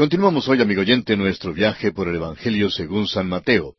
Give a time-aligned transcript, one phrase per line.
[0.00, 3.74] Continuamos hoy, amigo oyente, nuestro viaje por el Evangelio según San Mateo.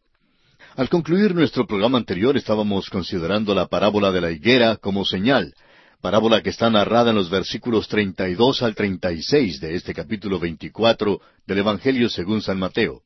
[0.75, 5.55] Al concluir nuestro programa anterior estábamos considerando la parábola de la higuera como señal,
[5.99, 11.57] parábola que está narrada en los versículos 32 al 36 de este capítulo 24 del
[11.57, 13.01] Evangelio según San Mateo.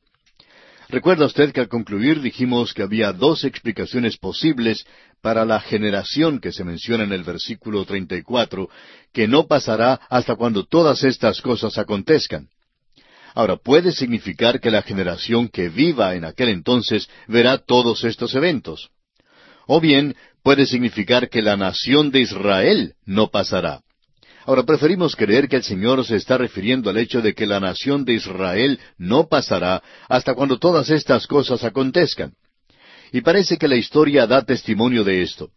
[0.90, 4.84] Recuerda usted que al concluir dijimos que había dos explicaciones posibles
[5.22, 8.68] para la generación que se menciona en el versículo 34,
[9.10, 12.50] que no pasará hasta cuando todas estas cosas acontezcan.
[13.36, 18.88] Ahora, puede significar que la generación que viva en aquel entonces verá todos estos eventos.
[19.66, 23.82] O bien, puede significar que la nación de Israel no pasará.
[24.46, 28.06] Ahora, preferimos creer que el Señor se está refiriendo al hecho de que la nación
[28.06, 32.32] de Israel no pasará hasta cuando todas estas cosas acontezcan.
[33.12, 35.50] Y parece que la historia da testimonio de esto.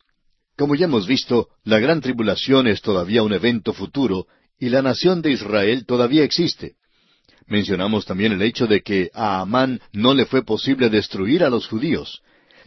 [0.57, 4.27] Como ya hemos visto, la gran tribulación es todavía un evento futuro
[4.59, 6.75] y la nación de Israel todavía existe.
[7.49, 11.67] Mencionamos también el hecho de que a Amán no le fue posible destruir a los
[11.67, 12.21] judíos.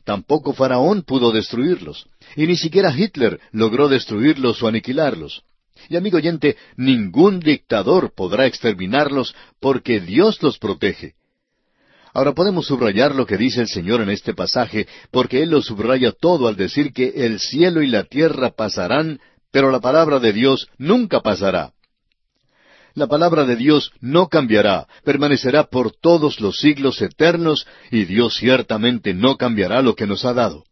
[0.05, 2.09] Tampoco Faraón pudo destruirlos.
[2.35, 5.45] Y ni siquiera Hitler logró destruirlos o aniquilarlos.
[5.89, 11.15] Y amigo oyente, ningún dictador podrá exterminarlos porque Dios los protege.
[12.13, 16.13] Ahora podemos subrayar lo que dice el Señor en este pasaje, porque Él lo subraya
[16.13, 19.21] todo al decir que el cielo y la tierra pasarán,
[19.53, 21.73] pero la palabra de Dios nunca pasará.
[22.95, 29.15] La palabra de Dios no cambiará, permanecerá por todos los siglos eternos, y Dios ciertamente
[29.15, 30.65] no cambiará lo que nos ha dado.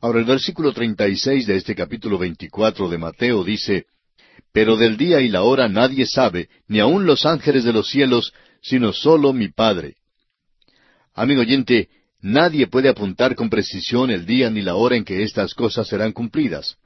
[0.00, 3.86] Ahora el versículo 36 de este capítulo 24 de Mateo dice,
[4.52, 8.32] pero del día y la hora nadie sabe, ni aun los ángeles de los cielos,
[8.60, 9.96] sino sólo mi Padre.
[11.14, 11.88] Amigo oyente,
[12.20, 16.12] nadie puede apuntar con precisión el día ni la hora en que estas cosas serán
[16.12, 16.76] cumplidas.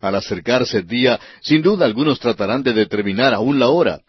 [0.00, 4.00] Al acercarse el día, sin duda algunos tratarán de determinar aún la hora.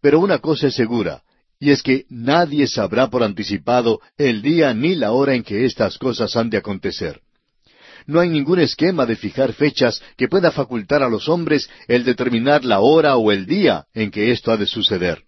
[0.00, 1.22] Pero una cosa es segura,
[1.58, 5.98] y es que nadie sabrá por anticipado el día ni la hora en que estas
[5.98, 7.20] cosas han de acontecer
[8.08, 12.64] no hay ningún esquema de fijar fechas que pueda facultar a los hombres el determinar
[12.64, 15.22] la hora o el día en que esto ha de suceder.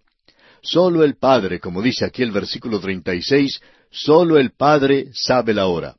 [0.63, 3.61] Solo el Padre, como dice aquí el versículo 36,
[3.91, 5.95] solo el Padre sabe la hora.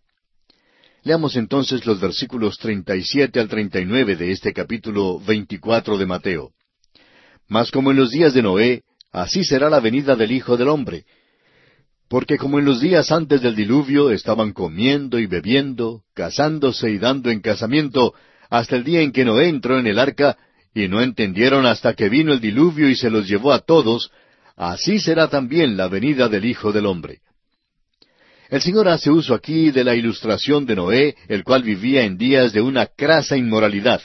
[1.04, 6.52] Leamos entonces los versículos 37 al 39 de este capítulo 24 de Mateo.
[7.48, 11.06] Mas como en los días de Noé, así será la venida del Hijo del Hombre.
[12.08, 17.32] Porque como en los días antes del diluvio estaban comiendo y bebiendo, casándose y dando
[17.32, 18.14] en casamiento,
[18.52, 20.38] hasta el día en que Noé entró en el arca,
[20.76, 24.12] y no entendieron hasta que vino el diluvio y se los llevó a todos,
[24.56, 27.22] así será también la venida del Hijo del Hombre.
[28.52, 32.52] El Señor hace uso aquí de la ilustración de Noé, el cual vivía en días
[32.52, 34.02] de una crasa inmoralidad.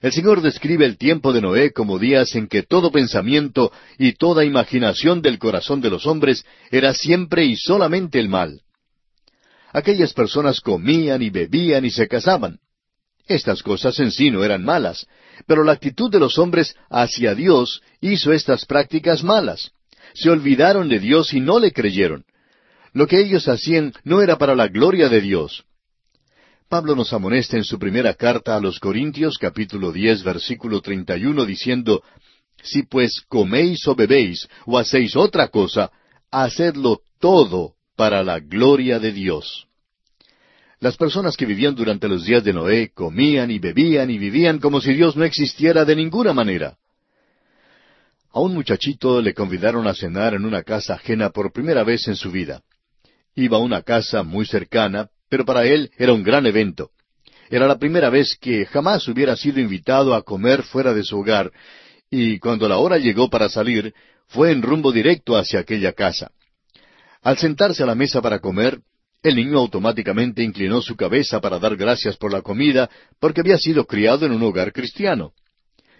[0.00, 4.44] El Señor describe el tiempo de Noé como días en que todo pensamiento y toda
[4.44, 8.60] imaginación del corazón de los hombres era siempre y solamente el mal.
[9.72, 12.60] Aquellas personas comían y bebían y se casaban.
[13.26, 15.08] Estas cosas en sí no eran malas,
[15.48, 19.72] pero la actitud de los hombres hacia Dios hizo estas prácticas malas.
[20.14, 22.24] Se olvidaron de Dios y no le creyeron.
[22.96, 25.64] Lo que ellos hacían no era para la gloria de Dios.
[26.66, 31.26] Pablo nos amonesta en su primera carta a los Corintios capítulo diez versículo treinta y
[31.26, 32.02] uno diciendo,
[32.62, 35.90] Si pues coméis o bebéis o hacéis otra cosa,
[36.30, 39.66] hacedlo todo para la gloria de Dios.
[40.80, 44.80] Las personas que vivían durante los días de Noé comían y bebían y vivían como
[44.80, 46.78] si Dios no existiera de ninguna manera.
[48.32, 52.16] A un muchachito le convidaron a cenar en una casa ajena por primera vez en
[52.16, 52.62] su vida.
[53.38, 56.90] Iba a una casa muy cercana, pero para él era un gran evento.
[57.50, 61.52] Era la primera vez que jamás hubiera sido invitado a comer fuera de su hogar,
[62.10, 63.92] y cuando la hora llegó para salir,
[64.28, 66.30] fue en rumbo directo hacia aquella casa.
[67.22, 68.80] Al sentarse a la mesa para comer,
[69.22, 72.88] el niño automáticamente inclinó su cabeza para dar gracias por la comida,
[73.20, 75.32] porque había sido criado en un hogar cristiano.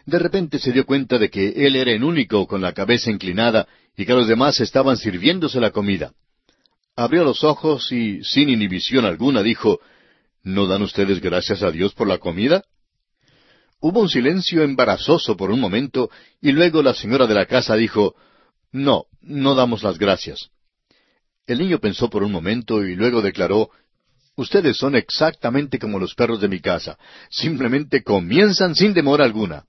[0.07, 3.69] De repente se dio cuenta de que él era el único con la cabeza inclinada
[3.95, 6.13] y que los demás estaban sirviéndose la comida
[6.97, 9.81] abrió los ojos y, sin inhibición alguna, dijo,
[10.43, 12.65] ¿No dan ustedes gracias a Dios por la comida?
[13.81, 16.11] Hubo un silencio embarazoso por un momento,
[16.41, 18.15] y luego la señora de la casa dijo,
[18.73, 20.51] No, no damos las gracias.
[21.47, 23.71] El niño pensó por un momento y luego declaró,
[24.37, 26.99] Ustedes son exactamente como los perros de mi casa,
[27.31, 29.65] simplemente comienzan sin demora alguna.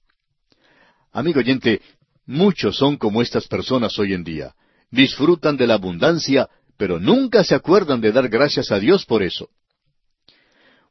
[1.13, 1.81] Amigo oyente,
[2.25, 4.53] muchos son como estas personas hoy en día.
[4.91, 9.49] Disfrutan de la abundancia, pero nunca se acuerdan de dar gracias a Dios por eso.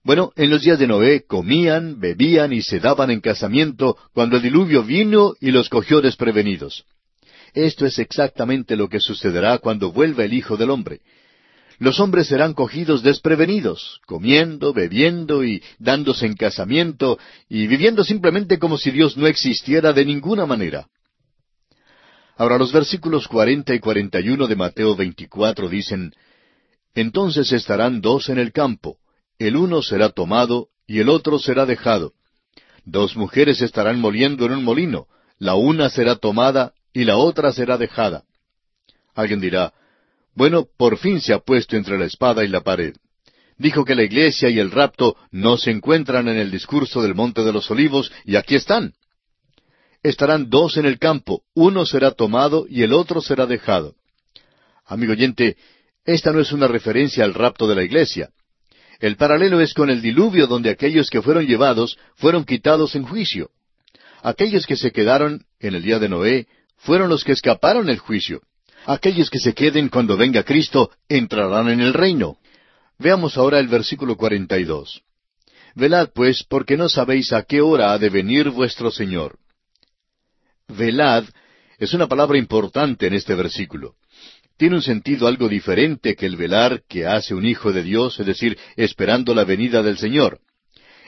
[0.03, 4.43] Bueno, en los días de Noé comían, bebían y se daban en casamiento cuando el
[4.43, 6.85] diluvio vino y los cogió desprevenidos.
[7.55, 11.01] Esto es exactamente lo que sucederá cuando vuelva el Hijo del Hombre.
[11.79, 17.19] Los hombres serán cogidos desprevenidos, comiendo, bebiendo y dándose en casamiento
[17.49, 20.87] y viviendo simplemente como si Dios no existiera de ninguna manera.
[22.37, 26.13] Ahora los versículos cuarenta y cuarenta y uno de Mateo veinticuatro dicen
[26.95, 28.99] Entonces estarán dos en el campo,
[29.39, 32.13] el uno será tomado y el otro será dejado.
[32.85, 35.07] Dos mujeres estarán moliendo en un molino,
[35.39, 38.25] la una será tomada y la otra será dejada.
[39.15, 39.73] Alguien dirá,
[40.35, 42.95] bueno, por fin se ha puesto entre la espada y la pared.
[43.59, 47.43] Dijo que la iglesia y el rapto no se encuentran en el discurso del Monte
[47.43, 48.93] de los Olivos, y aquí están.
[50.07, 53.97] Estarán dos en el campo, uno será tomado y el otro será dejado.
[54.85, 55.57] Amigo oyente,
[56.05, 58.31] esta no es una referencia al rapto de la iglesia.
[59.01, 63.51] El paralelo es con el diluvio donde aquellos que fueron llevados fueron quitados en juicio.
[64.23, 68.43] Aquellos que se quedaron en el día de Noé fueron los que escaparon el juicio.
[68.85, 72.39] Aquellos que se queden cuando venga Cristo entrarán en el reino.
[73.01, 75.03] Veamos ahora el versículo 42.
[75.75, 79.41] Velad pues, porque no sabéis a qué hora ha de venir vuestro Señor.
[80.69, 81.25] Velad
[81.79, 83.95] es una palabra importante en este versículo.
[84.57, 88.27] Tiene un sentido algo diferente que el velar que hace un hijo de Dios, es
[88.27, 90.41] decir, esperando la venida del Señor.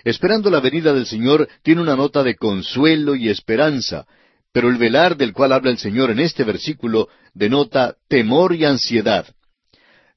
[0.05, 4.06] Esperando la venida del Señor tiene una nota de consuelo y esperanza,
[4.52, 9.26] pero el velar del cual habla el Señor en este versículo denota temor y ansiedad.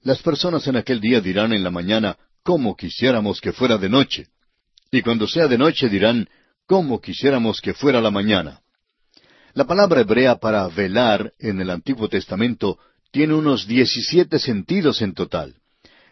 [0.02, 4.28] Las personas en aquel día dirán en la mañana, ¿cómo quisiéramos que fuera de noche?
[4.92, 6.28] Y cuando sea de noche dirán,
[6.66, 8.62] ¿cómo quisiéramos que fuera la mañana?
[9.54, 12.80] La palabra hebrea para velar en el Antiguo Testamento
[13.12, 15.56] tiene unos diecisiete sentidos en total.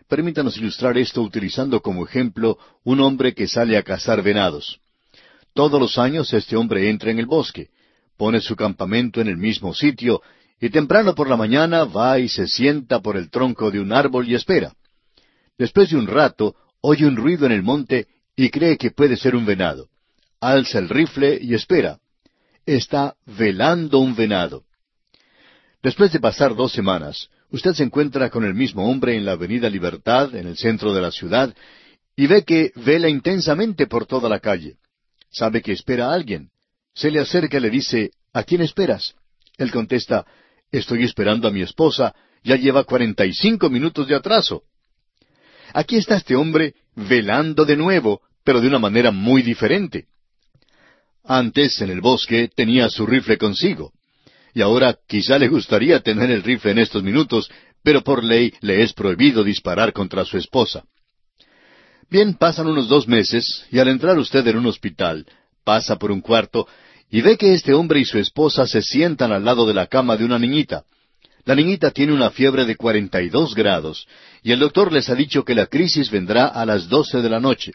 [0.08, 4.80] Permítanos ilustrar esto utilizando como ejemplo un hombre que sale a cazar venados.
[5.54, 7.70] Todos los años este hombre entra en el bosque
[8.20, 10.22] pone su campamento en el mismo sitio,
[10.60, 14.28] y temprano por la mañana va y se sienta por el tronco de un árbol
[14.28, 14.74] y espera.
[15.58, 19.38] Después de un rato, oye un ruido en el monte y cree que puede ser
[19.38, 19.88] un venado.
[20.42, 21.98] Alza el rifle y espera.
[22.66, 24.64] Está velando un venado.
[25.82, 29.70] Después de pasar dos semanas, usted se encuentra con el mismo hombre en la Avenida
[29.70, 31.56] Libertad, en el centro de la ciudad,
[32.16, 34.76] y ve que vela intensamente por toda la calle.
[35.32, 36.50] Sabe que espera a alguien.
[36.94, 39.16] Se le acerca y le dice, ¿A quién esperas?
[39.58, 40.26] Él contesta,
[40.72, 42.14] Estoy esperando a mi esposa,
[42.44, 44.64] ya lleva cuarenta y cinco minutos de atraso.
[45.74, 50.08] Aquí está este hombre velando de nuevo, pero de una manera muy diferente.
[51.32, 53.94] Antes, en el bosque, tenía su rifle consigo.
[54.52, 57.52] Y ahora quizá le gustaría tener el rifle en estos minutos,
[57.84, 60.86] pero por ley le es prohibido disparar contra su esposa.
[62.10, 65.28] Bien, pasan unos dos meses, y al entrar usted en un hospital,
[65.64, 66.68] pasa por un cuarto
[67.12, 70.18] y ve que este hombre y su esposa se sientan al lado de la cama
[70.18, 70.84] de una niñita.
[71.46, 74.08] La niñita tiene una fiebre de cuarenta y dos grados,
[74.42, 77.40] y el doctor les ha dicho que la crisis vendrá a las doce de la
[77.40, 77.74] noche.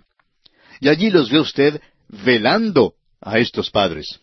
[0.81, 4.21] Y allí los ve usted velando a estos padres.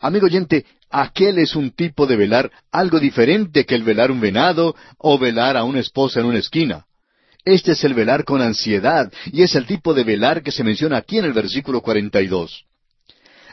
[0.00, 4.74] Amigo oyente, aquel es un tipo de velar algo diferente que el velar un venado
[4.98, 6.86] o velar a una esposa en una esquina.
[7.44, 10.98] Este es el velar con ansiedad, y es el tipo de velar que se menciona
[10.98, 12.64] aquí en el versículo cuarenta y dos.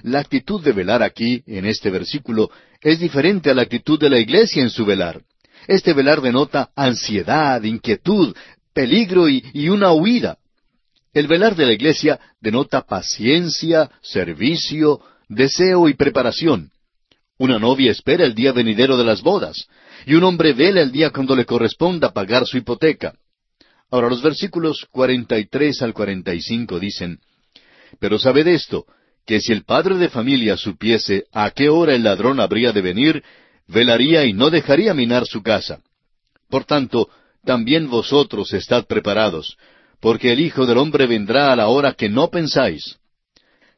[0.04, 2.50] La actitud de velar aquí, en este versículo,
[2.82, 5.22] es diferente a la actitud de la iglesia en su velar.
[5.68, 8.36] Este velar denota ansiedad, inquietud,
[8.74, 10.38] peligro y, una huida.
[11.20, 16.72] El velar de la iglesia denota paciencia, servicio, deseo y preparación.
[17.38, 19.68] Una novia espera el día venidero de las bodas,
[20.06, 23.16] y un hombre vela el día cuando le corresponda pagar su hipoteca.
[23.92, 27.20] Ahora los versículos 43 al 45 dicen,
[28.00, 28.86] Pero sabed esto,
[29.26, 33.24] que si el padre de familia supiese a qué hora el ladrón habría de venir,
[33.68, 35.82] velaría y no dejaría minar su casa.
[36.50, 37.10] Por tanto,
[37.44, 39.58] también vosotros estad preparados,
[40.00, 42.98] porque el Hijo del Hombre vendrá a la hora que no pensáis.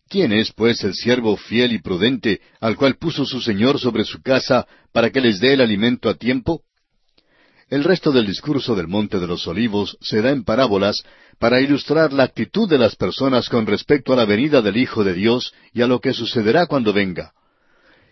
[0.08, 4.22] ¿Quién es, pues, el siervo fiel y prudente, al cual puso su Señor sobre su
[4.22, 6.64] casa, para que les dé el alimento a tiempo?
[7.70, 11.02] El resto del discurso del Monte de los Olivos se da en parábolas
[11.40, 15.14] para ilustrar la actitud de las personas con respecto a la venida del Hijo de
[15.14, 17.32] Dios y a lo que sucederá cuando venga.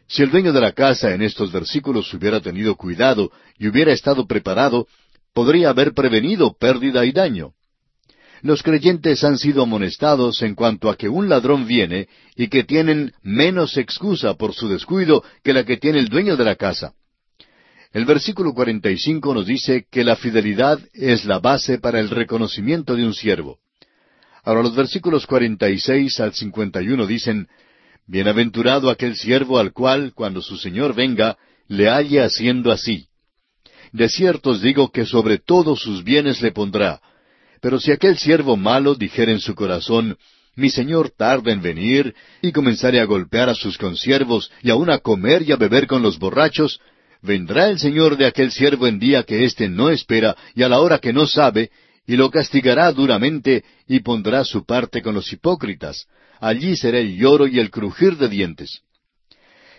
[0.07, 4.25] Si el dueño de la casa en estos versículos hubiera tenido cuidado y hubiera estado
[4.25, 4.87] preparado,
[5.33, 7.51] podría haber prevenido pérdida y daño.
[8.41, 13.13] Los creyentes han sido amonestados en cuanto a que un ladrón viene y que tienen
[13.21, 16.93] menos excusa por su descuido que la que tiene el dueño de la casa.
[17.91, 23.05] El versículo 45 nos dice que la fidelidad es la base para el reconocimiento de
[23.05, 23.57] un siervo.
[24.43, 27.47] Ahora los versículos 46 al 51 dicen,
[28.05, 33.07] Bienaventurado aquel siervo al cual, cuando su Señor venga, le halle haciendo así.
[33.91, 37.01] De cierto os digo que sobre todos sus bienes le pondrá.
[37.61, 40.17] Pero si aquel siervo malo dijera en su corazón,
[40.55, 44.99] mi señor tarda en venir, y comenzare a golpear a sus consiervos, y aun a
[44.99, 46.79] comer y a beber con los borrachos,
[47.21, 50.79] vendrá el señor de aquel siervo en día que éste no espera, y a la
[50.79, 51.69] hora que no sabe,
[52.05, 56.07] y lo castigará duramente, y pondrá su parte con los hipócritas.
[56.39, 58.81] Allí será el lloro y el crujir de dientes.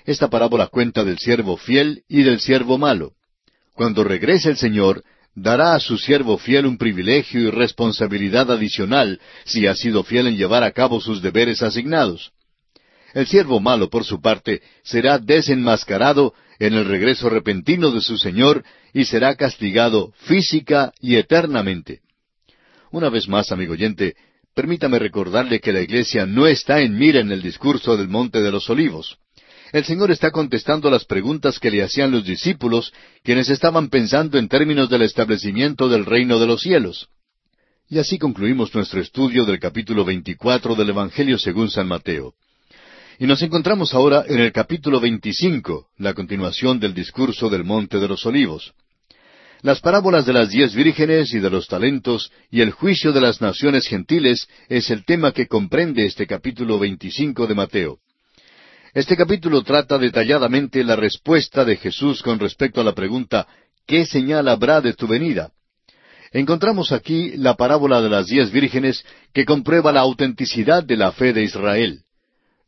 [0.04, 3.12] Esta parábola cuenta del siervo fiel y del siervo malo.
[3.74, 5.02] Cuando regrese el Señor,
[5.42, 10.36] dará a su siervo fiel un privilegio y responsabilidad adicional si ha sido fiel en
[10.36, 12.32] llevar a cabo sus deberes asignados.
[13.14, 18.64] El siervo malo, por su parte, será desenmascarado en el regreso repentino de su Señor
[18.92, 22.00] y será castigado física y eternamente.
[22.92, 24.14] Una vez más, amigo oyente,
[24.54, 28.50] permítame recordarle que la iglesia no está en mira en el discurso del Monte de
[28.50, 29.18] los Olivos.
[29.72, 34.48] El Señor está contestando las preguntas que le hacían los discípulos, quienes estaban pensando en
[34.48, 37.08] términos del establecimiento del reino de los cielos.
[37.88, 42.34] Y así concluimos nuestro estudio del capítulo 24 del Evangelio según San Mateo.
[43.18, 48.08] Y nos encontramos ahora en el capítulo 25, la continuación del discurso del Monte de
[48.08, 48.72] los Olivos.
[49.62, 53.40] Las parábolas de las diez vírgenes y de los talentos y el juicio de las
[53.40, 57.98] naciones gentiles es el tema que comprende este capítulo 25 de Mateo.
[58.92, 63.46] Este capítulo trata detalladamente la respuesta de Jesús con respecto a la pregunta
[63.86, 65.52] ¿qué señal habrá de tu venida?
[66.32, 71.32] Encontramos aquí la parábola de las diez vírgenes que comprueba la autenticidad de la fe
[71.32, 72.00] de Israel.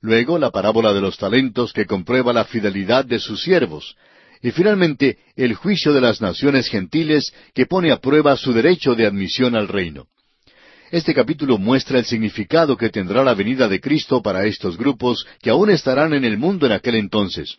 [0.01, 3.97] Luego la parábola de los talentos que comprueba la fidelidad de sus siervos.
[4.43, 9.07] Y finalmente el juicio de las naciones gentiles que pone a prueba su derecho de
[9.07, 10.07] admisión al reino.
[10.93, 15.49] Este capítulo muestra el significado que tendrá la venida de Cristo para estos grupos que
[15.49, 17.57] aún estarán en el mundo en aquel entonces.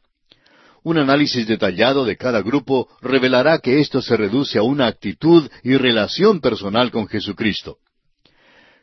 [0.84, 5.76] Un análisis detallado de cada grupo revelará que esto se reduce a una actitud y
[5.78, 7.78] relación personal con Jesucristo.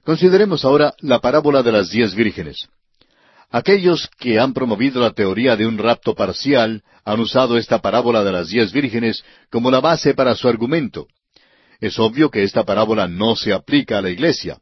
[0.03, 2.67] Consideremos ahora la parábola de las diez vírgenes.
[3.51, 8.33] Aquellos que han promovido la teoría de un rapto parcial han usado esta parábola de
[8.33, 11.07] las diez vírgenes como la base para su argumento.
[11.81, 14.59] Es obvio que esta parábola no se aplica a la iglesia.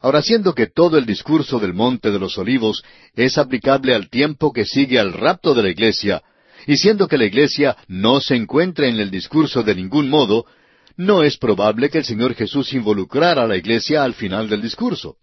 [0.00, 2.82] Ahora, siendo que todo el discurso del Monte de los Olivos
[3.14, 6.22] es aplicable al tiempo que sigue al rapto de la iglesia,
[6.66, 10.44] y siendo que la iglesia no se encuentra en el discurso de ningún modo,
[10.96, 15.16] no es probable que el Señor Jesús involucrara a la iglesia al final del discurso.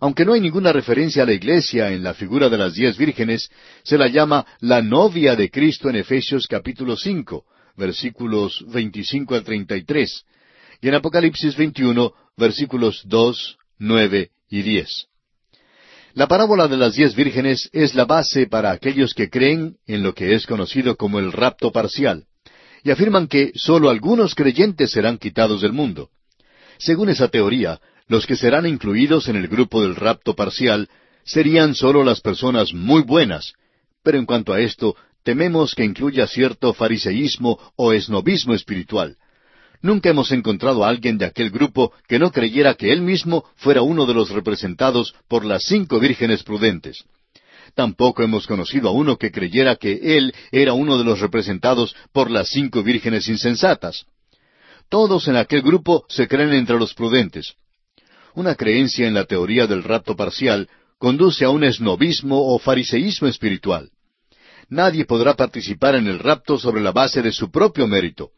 [0.00, 3.48] Aunque no hay ninguna referencia a la iglesia en la figura de las diez vírgenes,
[3.82, 7.44] se la llama la novia de Cristo en Efesios capítulo cinco,
[7.76, 10.24] versículos veinticinco al treinta y tres,
[10.84, 15.06] y en Apocalipsis 21, versículos 2, 9 y 10.
[16.12, 20.12] La parábola de las diez vírgenes es la base para aquellos que creen en lo
[20.12, 22.26] que es conocido como el rapto parcial,
[22.82, 26.10] y afirman que sólo algunos creyentes serán quitados del mundo.
[26.76, 30.90] Según esa teoría, los que serán incluidos en el grupo del rapto parcial
[31.24, 33.54] serían sólo las personas muy buenas,
[34.02, 39.16] pero en cuanto a esto, tememos que incluya cierto fariseísmo o esnovismo espiritual,
[39.84, 43.82] Nunca hemos encontrado a alguien de aquel grupo que no creyera que él mismo fuera
[43.82, 47.04] uno de los representados por las cinco vírgenes prudentes.
[47.74, 52.30] Tampoco hemos conocido a uno que creyera que él era uno de los representados por
[52.30, 54.06] las cinco vírgenes insensatas.
[54.88, 57.52] Todos en aquel grupo se creen entre los prudentes.
[58.32, 63.90] Una creencia en la teoría del rapto parcial conduce a un esnovismo o fariseísmo espiritual.
[64.70, 68.30] Nadie podrá participar en el rapto sobre la base de su propio mérito.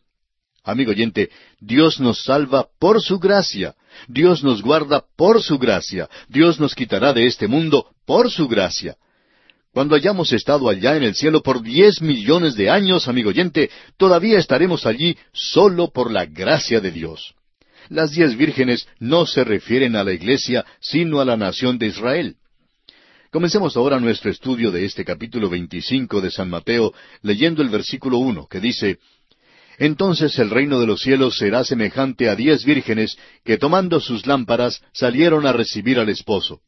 [0.66, 1.30] Amigo oyente,
[1.60, 3.76] Dios nos salva por su gracia.
[4.08, 6.08] Dios nos guarda por su gracia.
[6.28, 8.96] Dios nos quitará de este mundo por su gracia.
[9.72, 14.40] Cuando hayamos estado allá en el cielo por diez millones de años, amigo oyente, todavía
[14.40, 17.36] estaremos allí solo por la gracia de Dios.
[17.88, 22.36] Las diez vírgenes no se refieren a la iglesia, sino a la nación de Israel.
[23.30, 26.92] Comencemos ahora nuestro estudio de este capítulo veinticinco de San Mateo,
[27.22, 28.98] leyendo el versículo uno, que dice
[29.78, 34.82] entonces el reino de los cielos será semejante a diez vírgenes que tomando sus lámparas
[34.92, 36.60] salieron a recibir al esposo.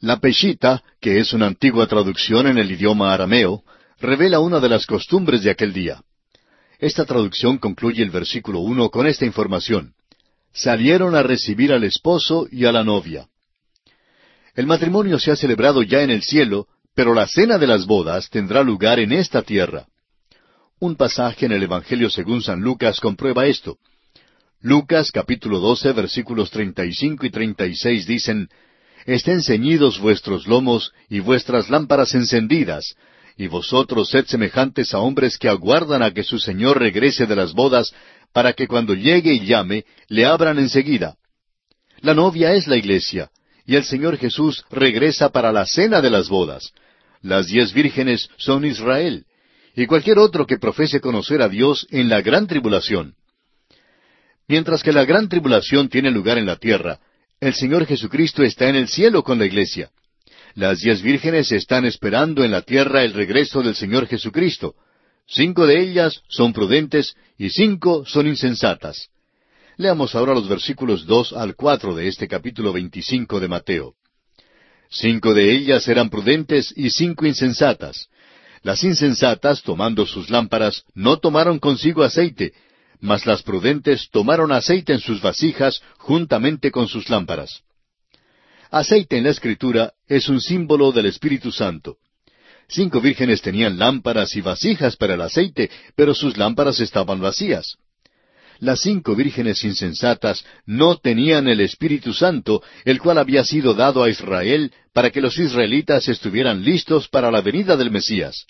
[0.00, 3.62] La Peshita, que es una antigua traducción en el idioma arameo,
[3.98, 6.02] revela una de las costumbres de aquel día.
[6.78, 9.94] Esta traducción concluye el versículo uno con esta información.
[10.52, 13.28] Salieron a recibir al esposo y a la novia.
[14.54, 18.30] El matrimonio se ha celebrado ya en el cielo, pero la cena de las bodas
[18.30, 19.86] tendrá lugar en esta tierra.
[20.84, 23.78] Un pasaje en el Evangelio según San Lucas comprueba esto.
[24.60, 28.50] Lucas capítulo 12 versículos 35 y 36 dicen,
[29.06, 32.96] Estén ceñidos vuestros lomos y vuestras lámparas encendidas,
[33.38, 37.54] y vosotros sed semejantes a hombres que aguardan a que su Señor regrese de las
[37.54, 37.94] bodas,
[38.34, 41.16] para que cuando llegue y llame, le abran enseguida.
[42.02, 43.30] La novia es la iglesia,
[43.64, 46.74] y el Señor Jesús regresa para la cena de las bodas.
[47.22, 49.24] Las diez vírgenes son Israel,
[49.74, 53.14] y cualquier otro que profese conocer a Dios en la gran tribulación.
[54.46, 57.00] Mientras que la gran tribulación tiene lugar en la tierra,
[57.40, 59.90] el Señor Jesucristo está en el cielo con la iglesia.
[60.54, 64.74] Las diez vírgenes están esperando en la tierra el regreso del Señor Jesucristo.
[65.26, 69.08] Cinco de ellas son prudentes y cinco son insensatas.
[69.76, 73.94] Leamos ahora los versículos dos al cuatro de este capítulo veinticinco de Mateo.
[74.88, 78.08] Cinco de ellas eran prudentes y cinco insensatas.
[78.64, 82.54] Las insensatas, tomando sus lámparas, no tomaron consigo aceite,
[82.98, 87.60] mas las prudentes tomaron aceite en sus vasijas juntamente con sus lámparas.
[88.70, 91.98] Aceite en la Escritura es un símbolo del Espíritu Santo.
[92.66, 97.76] Cinco vírgenes tenían lámparas y vasijas para el aceite, pero sus lámparas estaban vacías.
[98.60, 104.10] Las cinco vírgenes insensatas no tenían el Espíritu Santo, el cual había sido dado a
[104.10, 108.46] Israel para que los israelitas estuvieran listos para la venida del Mesías.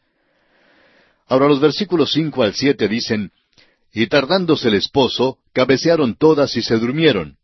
[1.26, 3.30] Ahora los versículos cinco al siete dicen,
[3.92, 7.36] Y tardándose el esposo, cabecearon todas y se durmieron.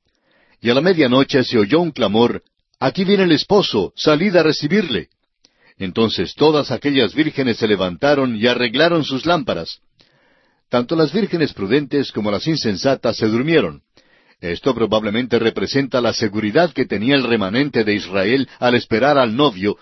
[0.61, 2.43] Y a la medianoche se oyó un clamor,
[2.83, 5.09] Aquí viene el esposo, salid a recibirle.
[5.77, 9.81] Entonces todas aquellas vírgenes se levantaron y arreglaron sus lámparas.
[10.71, 13.83] Tanto las vírgenes prudentes como las insensatas se durmieron.
[14.41, 19.77] Esto probablemente representa la seguridad que tenía el remanente de Israel al esperar al novio,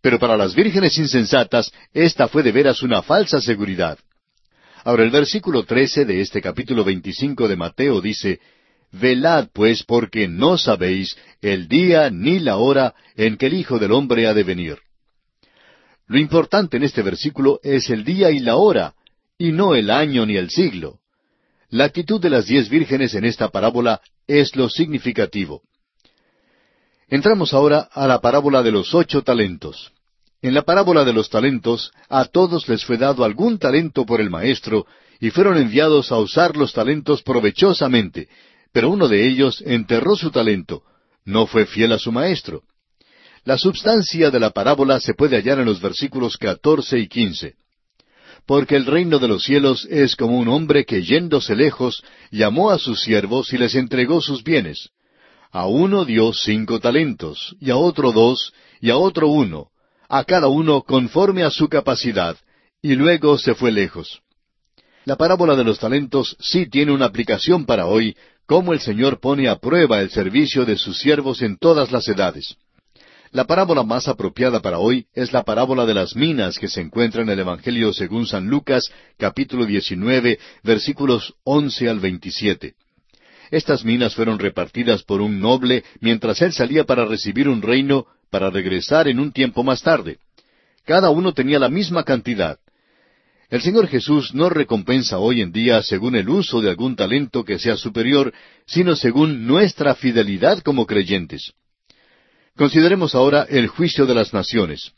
[0.00, 3.98] pero para las vírgenes insensatas esta fue de veras una falsa seguridad.
[4.82, 8.40] Ahora el versículo trece de este capítulo veinticinco de Mateo dice,
[8.92, 13.92] Velad pues porque no sabéis el día ni la hora en que el Hijo del
[13.92, 14.78] Hombre ha de venir.
[16.06, 18.94] Lo importante en este versículo es el día y la hora,
[19.38, 21.00] y no el año ni el siglo.
[21.70, 25.62] La actitud de las diez vírgenes en esta parábola es lo significativo.
[27.08, 29.92] Entramos ahora a la parábola de los ocho talentos.
[30.40, 34.30] En la parábola de los talentos, a todos les fue dado algún talento por el
[34.30, 34.86] maestro,
[35.20, 38.28] y fueron enviados a usar los talentos provechosamente,
[38.72, 40.82] pero uno de ellos enterró su talento,
[41.24, 42.62] no fue fiel a su maestro.
[43.44, 47.54] La substancia de la parábola se puede hallar en los versículos catorce y quince.
[48.46, 52.78] Porque el reino de los cielos es como un hombre que yéndose lejos llamó a
[52.78, 54.90] sus siervos y les entregó sus bienes.
[55.50, 59.68] A uno dio cinco talentos, y a otro dos, y a otro uno,
[60.08, 62.36] a cada uno conforme a su capacidad,
[62.82, 64.20] y luego se fue lejos.
[65.04, 69.48] La parábola de los talentos sí tiene una aplicación para hoy, cómo el Señor pone
[69.48, 72.56] a prueba el servicio de sus siervos en todas las edades.
[73.34, 77.22] La parábola más apropiada para hoy es la parábola de las minas que se encuentra
[77.22, 82.74] en el Evangelio según San Lucas, capítulo 19, versículos 11 al 27.
[83.50, 88.50] Estas minas fueron repartidas por un noble mientras él salía para recibir un reino para
[88.50, 90.18] regresar en un tiempo más tarde.
[90.84, 92.60] Cada uno tenía la misma cantidad.
[93.50, 97.58] El Señor Jesús no recompensa hoy en día según el uso de algún talento que
[97.58, 98.32] sea superior,
[98.64, 101.52] sino según nuestra fidelidad como creyentes.
[102.56, 104.92] Consideremos ahora el juicio de las naciones.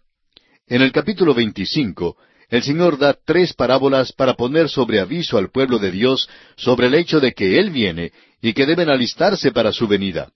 [0.67, 2.17] En el capítulo 25,
[2.49, 6.95] el Señor da tres parábolas para poner sobre aviso al pueblo de Dios sobre el
[6.95, 10.31] hecho de que Él viene y que deben alistarse para su venida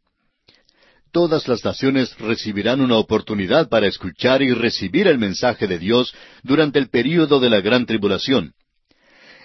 [1.11, 6.78] todas las naciones recibirán una oportunidad para escuchar y recibir el mensaje de Dios durante
[6.78, 8.54] el período de la gran tribulación.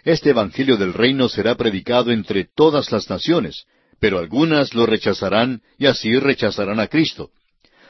[0.04, 3.66] Este Evangelio del Reino será predicado entre todas las naciones,
[4.00, 7.32] pero algunas lo rechazarán y así rechazarán a Cristo.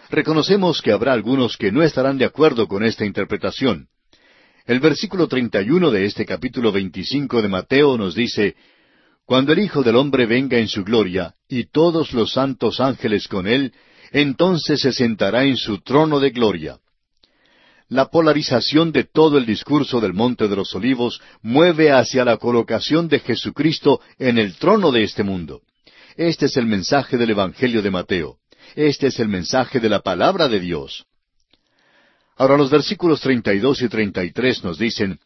[0.09, 3.87] Reconocemos que habrá algunos que no estarán de acuerdo con esta interpretación.
[4.65, 8.55] El versículo 31 de este capítulo 25 de Mateo nos dice,
[9.25, 13.47] cuando el Hijo del Hombre venga en su gloria, y todos los santos ángeles con
[13.47, 13.73] él,
[14.11, 16.77] entonces se sentará en su trono de gloria.
[17.89, 23.07] La polarización de todo el discurso del Monte de los Olivos mueve hacia la colocación
[23.07, 25.61] de Jesucristo en el trono de este mundo.
[26.15, 28.37] Este es el mensaje del Evangelio de Mateo.
[28.75, 31.05] Este es el mensaje de la palabra de Dios.
[32.37, 35.19] Ahora los versículos 32 y 33 nos dicen,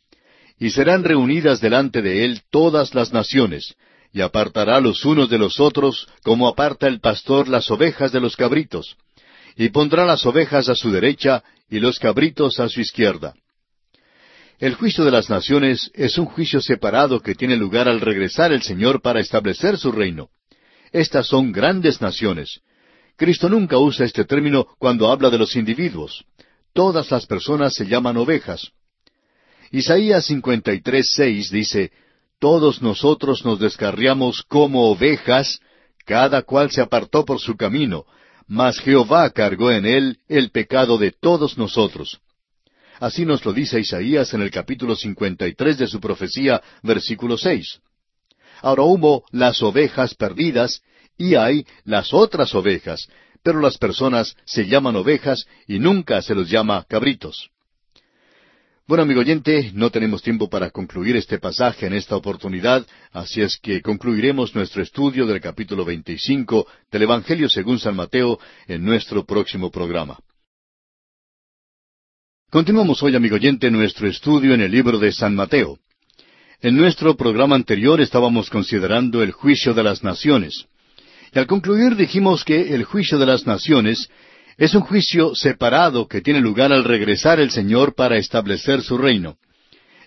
[0.59, 3.75] Y serán reunidas delante de él todas las naciones,
[4.11, 8.35] y apartará los unos de los otros, como aparta el pastor las ovejas de los
[8.35, 8.97] cabritos,
[9.55, 13.33] y pondrá las ovejas a su derecha y los cabritos a su izquierda.
[14.59, 18.61] El juicio de las naciones es un juicio separado que tiene lugar al regresar el
[18.61, 20.29] Señor para establecer su reino.
[20.91, 22.59] Estas son grandes naciones.
[23.19, 26.23] Cristo nunca usa este término cuando habla de los individuos.
[26.71, 28.71] Todas las personas se llaman ovejas.
[29.71, 31.91] Isaías 53.6 dice,
[32.39, 35.59] Todos nosotros nos descarriamos como ovejas,
[36.05, 38.05] cada cual se apartó por su camino,
[38.47, 42.21] mas Jehová cargó en él el pecado de todos nosotros.
[43.01, 47.81] Así nos lo dice Isaías en el capítulo 53 de su profecía, versículo 6.
[48.61, 50.81] Ahora hubo las ovejas perdidas
[51.19, 53.07] y hay las otras ovejas,
[53.43, 57.51] pero las personas se llaman ovejas y nunca se los llama cabritos.
[58.87, 63.57] Bueno, amigo oyente, no tenemos tiempo para concluir este pasaje en esta oportunidad, así es
[63.57, 69.69] que concluiremos nuestro estudio del capítulo 25 del Evangelio según San Mateo en nuestro próximo
[69.69, 70.17] programa.
[72.49, 75.77] Continuamos hoy, amigo oyente, nuestro estudio en el libro de San Mateo.
[76.61, 80.65] En nuestro programa anterior estábamos considerando el juicio de las naciones.
[81.33, 84.09] Y al concluir dijimos que el juicio de las naciones
[84.57, 89.37] es un juicio separado que tiene lugar al regresar el Señor para establecer su reino.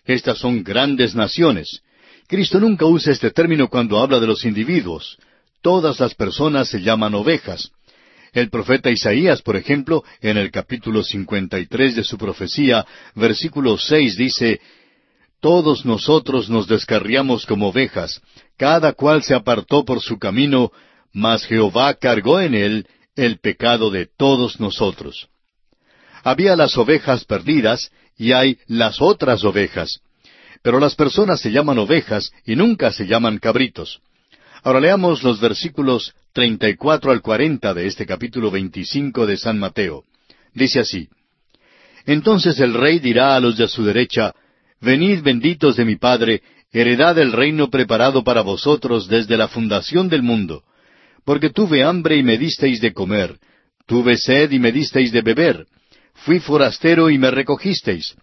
[0.04, 1.82] Estas son grandes naciones.
[2.26, 5.16] Cristo nunca usa este término cuando habla de los individuos.
[5.62, 7.70] Todas las personas se llaman ovejas.
[8.32, 14.60] El profeta Isaías, por ejemplo, en el capítulo 53 de su profecía, versículo 6 dice,
[15.40, 18.20] Todos nosotros nos descarriamos como ovejas,
[18.56, 20.72] cada cual se apartó por su camino,
[21.12, 25.28] mas Jehová cargó en él el pecado de todos nosotros.
[26.24, 30.00] Había las ovejas perdidas y hay las otras ovejas.
[30.62, 34.00] Pero las personas se llaman ovejas y nunca se llaman cabritos.
[34.62, 40.04] Ahora leamos los versículos 34 al 40 de este capítulo 25 de San Mateo.
[40.54, 41.08] Dice así,
[42.06, 44.32] Entonces el rey dirá a los de su derecha,
[44.80, 50.22] Venid benditos de mi Padre, heredad el reino preparado para vosotros desde la fundación del
[50.22, 50.62] mundo
[51.24, 53.38] porque tuve hambre y me disteis de comer,
[53.86, 55.66] tuve sed y me disteis de beber,
[56.14, 58.14] fui forastero y me recogisteis,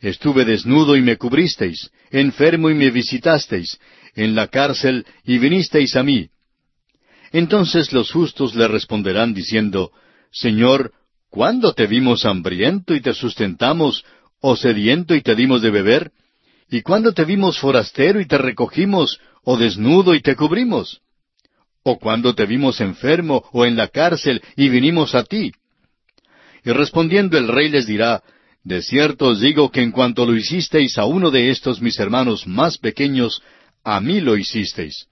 [0.00, 3.78] estuve desnudo y me cubristeis, enfermo y me visitasteis,
[4.14, 6.28] en la cárcel y vinisteis a mí.
[7.32, 9.90] Entonces los justos le responderán diciendo,
[10.30, 10.92] Señor,
[11.30, 14.04] ¿cuándo te vimos hambriento y te sustentamos,
[14.40, 16.12] o sediento y te dimos de beber?
[16.70, 21.00] ¿Y cuándo te vimos forastero y te recogimos, o desnudo y te cubrimos?
[21.86, 25.52] ¿O cuando te vimos enfermo o en la cárcel y vinimos a ti?
[26.64, 28.22] Y respondiendo el rey les dirá,
[28.62, 32.46] De cierto os digo que en cuanto lo hicisteis a uno de estos mis hermanos
[32.46, 33.42] más pequeños,
[33.84, 35.06] a mí lo hicisteis.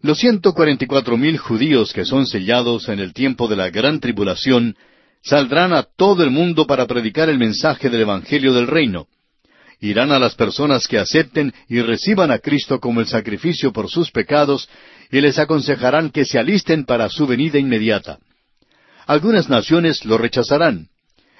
[0.00, 3.70] Los ciento cuarenta y cuatro mil judíos que son sellados en el tiempo de la
[3.70, 4.76] gran tribulación
[5.22, 9.06] saldrán a todo el mundo para predicar el mensaje del Evangelio del Reino
[9.80, 14.10] irán a las personas que acepten y reciban a Cristo como el sacrificio por sus
[14.10, 14.68] pecados
[15.10, 18.18] y les aconsejarán que se alisten para su venida inmediata.
[19.06, 20.88] Algunas naciones lo rechazarán.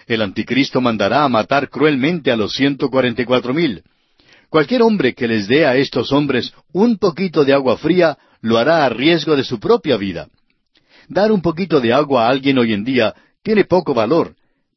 [0.06, 3.83] El anticristo mandará a matar cruelmente a los ciento cuarenta y cuatro mil.
[4.48, 8.85] Cualquier hombre que les dé a estos hombres un poquito de agua fría lo hará
[8.85, 10.28] a riesgo de su propia vida.
[11.09, 14.35] Dar un poquito de agua a alguien hoy en día tiene poco valor,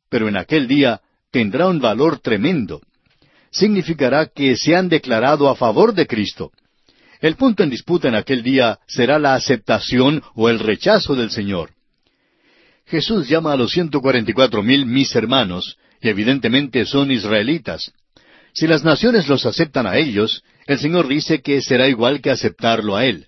[0.10, 1.02] pero en aquel día
[1.32, 2.82] tendrá un valor tremendo
[3.54, 6.52] significará que se han declarado a favor de Cristo.
[7.24, 11.70] El punto en disputa en aquel día será la aceptación o el rechazo del Señor.
[12.86, 17.94] Jesús llama a los ciento cuarenta cuatro mil mis hermanos, y evidentemente son israelitas.
[18.52, 22.98] Si las naciones los aceptan a ellos, el Señor dice que será igual que aceptarlo
[22.98, 23.26] a Él.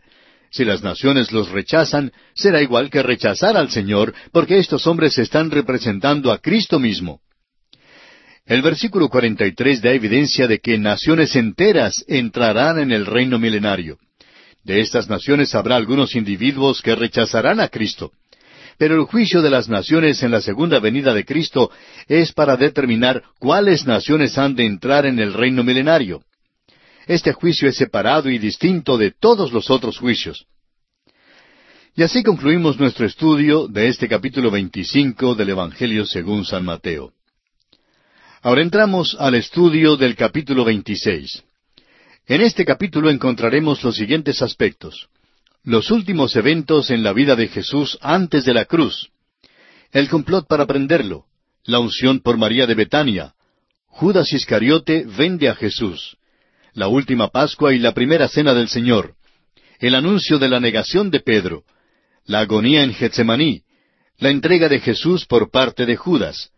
[0.51, 5.51] Si las naciones los rechazan, será igual que rechazar al Señor, porque estos hombres están
[5.51, 7.21] representando a Cristo mismo.
[8.45, 13.97] El versículo 43 da evidencia de que naciones enteras entrarán en el reino milenario.
[14.63, 18.11] De estas naciones habrá algunos individuos que rechazarán a Cristo.
[18.77, 21.71] Pero el juicio de las naciones en la segunda venida de Cristo
[22.07, 26.21] es para determinar cuáles naciones han de entrar en el reino milenario.
[27.07, 30.45] Este juicio es separado y distinto de todos los otros juicios.
[31.95, 37.13] Y así concluimos nuestro estudio de este capítulo 25 del Evangelio según San Mateo.
[38.45, 41.43] Ahora entramos al estudio del capítulo 26.
[42.27, 45.07] En este capítulo encontraremos los siguientes aspectos.
[45.63, 49.09] Los últimos eventos en la vida de Jesús antes de la cruz.
[49.91, 51.25] El complot para prenderlo.
[51.63, 53.33] La unción por María de Betania.
[53.87, 56.15] Judas Iscariote vende a Jesús.
[56.73, 59.15] La última Pascua y la primera cena del Señor.
[59.79, 61.63] El anuncio de la negación de Pedro.
[62.25, 63.63] La agonía en Getsemaní.
[64.19, 66.51] La entrega de Jesús por parte de Judas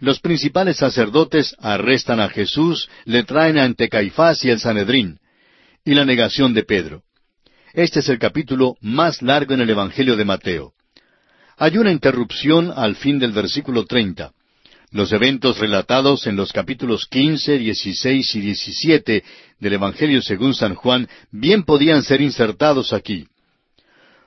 [0.00, 5.18] los principales sacerdotes arrestan a Jesús, le traen ante Caifás y el Sanedrín,
[5.84, 7.02] y la negación de Pedro.
[7.72, 10.72] Este es el capítulo más largo en el Evangelio de Mateo.
[11.56, 14.32] Hay una interrupción al fin del versículo treinta.
[14.90, 19.24] Los eventos relatados en los capítulos quince, dieciséis y diecisiete
[19.58, 23.26] del Evangelio según San Juan bien podían ser insertados aquí.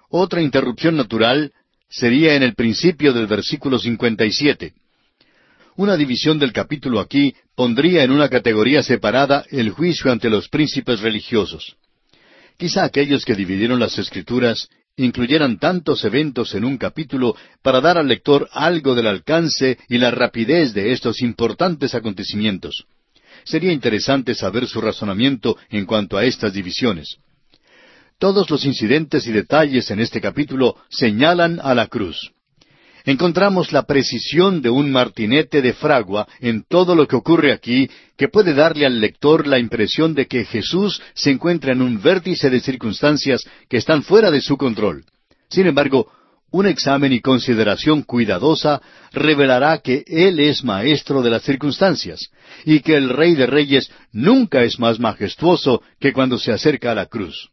[0.09, 1.53] Otra interrupción natural
[1.89, 4.73] sería en el principio del versículo 57.
[5.77, 11.01] Una división del capítulo aquí pondría en una categoría separada el juicio ante los príncipes
[11.01, 11.77] religiosos.
[12.57, 18.07] Quizá aquellos que dividieron las escrituras incluyeran tantos eventos en un capítulo para dar al
[18.07, 22.85] lector algo del alcance y la rapidez de estos importantes acontecimientos.
[23.43, 27.17] Sería interesante saber su razonamiento en cuanto a estas divisiones.
[28.17, 32.31] Todos los incidentes y detalles en este capítulo señalan a la cruz.
[33.07, 38.27] Encontramos la precisión de un martinete de fragua en todo lo que ocurre aquí, que
[38.27, 42.59] puede darle al lector la impresión de que Jesús se encuentra en un vértice de
[42.59, 45.05] circunstancias que están fuera de su control.
[45.49, 46.11] Sin embargo,
[46.51, 48.81] un examen y consideración cuidadosa
[49.13, 52.29] revelará que Él es maestro de las circunstancias
[52.65, 56.95] y que el Rey de Reyes nunca es más majestuoso que cuando se acerca a
[56.95, 57.51] la cruz.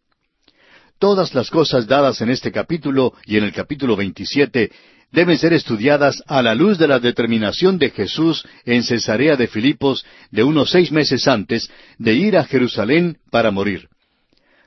[0.98, 4.70] Todas las cosas dadas en este capítulo y en el capítulo 27
[5.14, 10.04] deben ser estudiadas a la luz de la determinación de Jesús en Cesarea de Filipos
[10.32, 13.88] de unos seis meses antes de ir a Jerusalén para morir.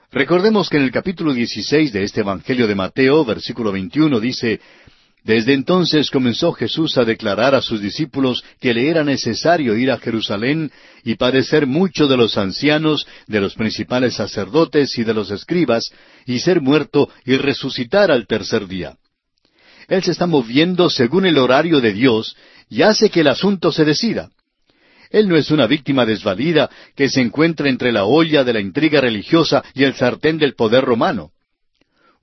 [0.09, 4.61] Recordemos que en el capítulo 16 de este Evangelio de Mateo, versículo 21, dice,
[5.21, 9.97] Desde entonces comenzó Jesús a declarar a sus discípulos que le era necesario ir a
[9.97, 10.71] Jerusalén
[11.03, 15.91] y padecer mucho de los ancianos, de los principales sacerdotes y de los escribas,
[16.25, 18.95] y ser muerto y resucitar al tercer día.
[19.87, 22.35] Él se está moviendo según el horario de Dios
[22.69, 24.29] y hace que el asunto se decida.
[25.09, 28.99] Él no es una víctima desvalida que se encuentra entre la olla de la intriga
[28.99, 31.31] religiosa y el sartén del poder romano.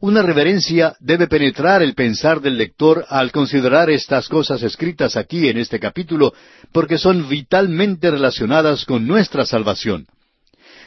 [0.01, 5.57] Una reverencia debe penetrar el pensar del lector al considerar estas cosas escritas aquí en
[5.57, 6.35] este capítulo,
[6.73, 10.07] porque son vitalmente relacionadas con nuestra salvación.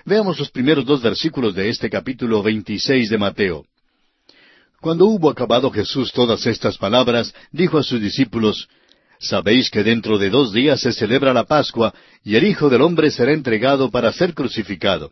[0.06, 3.66] Veamos los primeros dos versículos de este capítulo 26 de Mateo.
[4.82, 8.68] Cuando hubo acabado Jesús todas estas palabras, dijo a sus discípulos,
[9.20, 13.10] Sabéis que dentro de dos días se celebra la Pascua, y el Hijo del Hombre
[13.10, 15.12] será entregado para ser crucificado.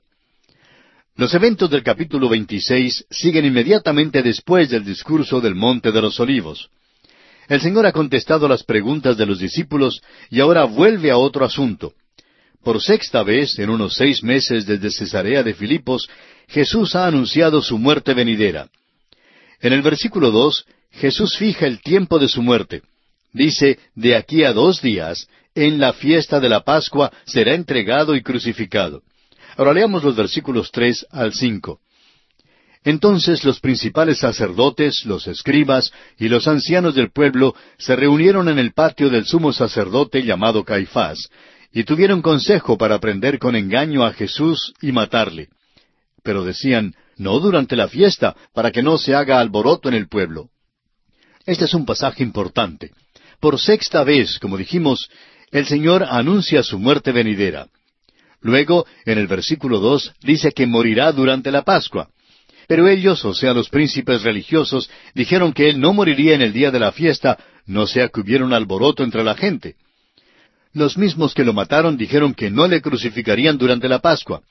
[1.16, 6.70] Los eventos del capítulo 26 siguen inmediatamente después del discurso del Monte de los Olivos.
[7.48, 11.94] El Señor ha contestado las preguntas de los discípulos y ahora vuelve a otro asunto.
[12.64, 16.10] Por sexta vez, en unos seis meses desde Cesarea de Filipos,
[16.48, 18.70] Jesús ha anunciado su muerte venidera.
[19.62, 22.82] En el versículo dos, Jesús fija el tiempo de su muerte.
[23.34, 28.22] Dice, de aquí a dos días, en la fiesta de la Pascua será entregado y
[28.22, 29.02] crucificado.
[29.58, 31.80] Ahora leamos los versículos tres al cinco.
[32.84, 38.74] Entonces los principales sacerdotes, los escribas y los ancianos del pueblo se reunieron en el
[38.74, 41.30] patio del sumo sacerdote llamado Caifás,
[41.74, 45.50] y tuvieron consejo para prender con engaño a Jesús y matarle.
[46.24, 50.50] Pero decían, no durante la fiesta, para que no se haga alboroto en el pueblo.
[51.46, 52.92] Este es un pasaje importante.
[53.40, 55.10] Por sexta vez, como dijimos,
[55.52, 57.68] el Señor anuncia su muerte venidera.
[58.42, 62.10] Luego, en el versículo dos, dice que morirá durante la Pascua.
[62.68, 66.72] Pero ellos, o sea, los príncipes religiosos, dijeron que Él no moriría en el día
[66.72, 69.76] de la fiesta, no sea que hubiera un alboroto entre la gente.
[70.74, 74.42] Los mismos que lo mataron dijeron que no le crucificarían durante la Pascua.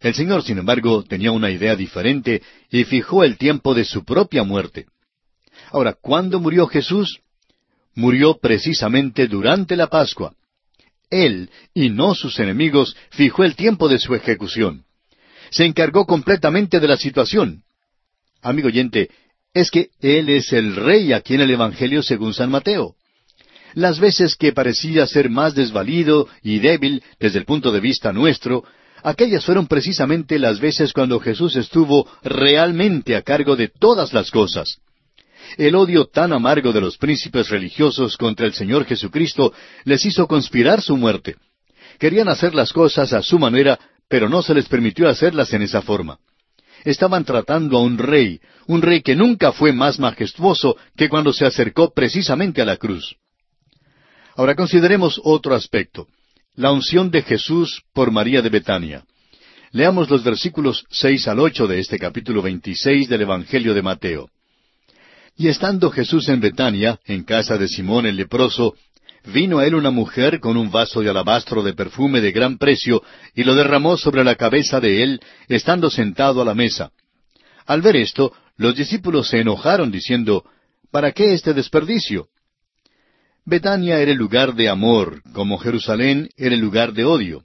[0.00, 4.42] El Señor, sin embargo, tenía una idea diferente y fijó el tiempo de su propia
[4.44, 4.86] muerte.
[5.70, 7.20] Ahora, ¿cuándo murió Jesús?
[7.94, 10.34] Murió precisamente durante la Pascua.
[11.10, 14.84] Él, y no sus enemigos, fijó el tiempo de su ejecución.
[15.50, 17.62] Se encargó completamente de la situación.
[18.40, 19.10] Amigo oyente,
[19.52, 22.94] es que Él es el Rey aquí en el Evangelio según San Mateo.
[23.74, 28.64] Las veces que parecía ser más desvalido y débil desde el punto de vista nuestro,
[29.02, 34.78] aquellas fueron precisamente las veces cuando Jesús estuvo realmente a cargo de todas las cosas.
[35.56, 39.52] El odio tan amargo de los príncipes religiosos contra el Señor Jesucristo
[39.84, 41.36] les hizo conspirar su muerte.
[41.98, 45.82] Querían hacer las cosas a su manera, pero no se les permitió hacerlas en esa
[45.82, 46.18] forma.
[46.84, 51.44] Estaban tratando a un rey, un rey que nunca fue más majestuoso que cuando se
[51.44, 53.16] acercó precisamente a la cruz.
[54.34, 56.06] Ahora consideremos otro aspecto.
[56.56, 59.04] La unción de Jesús por María de Betania.
[59.70, 64.28] Leamos los versículos seis al ocho de este capítulo veintiséis del Evangelio de Mateo.
[65.36, 68.74] Y estando Jesús en Betania, en casa de Simón el leproso,
[69.32, 73.00] vino a él una mujer con un vaso de alabastro de perfume de gran precio,
[73.34, 76.90] y lo derramó sobre la cabeza de él, estando sentado a la mesa.
[77.64, 80.44] Al ver esto, los discípulos se enojaron, diciendo,
[80.90, 82.26] ¿Para qué este desperdicio?
[83.50, 87.44] Betania era el lugar de amor, como Jerusalén era el lugar de odio.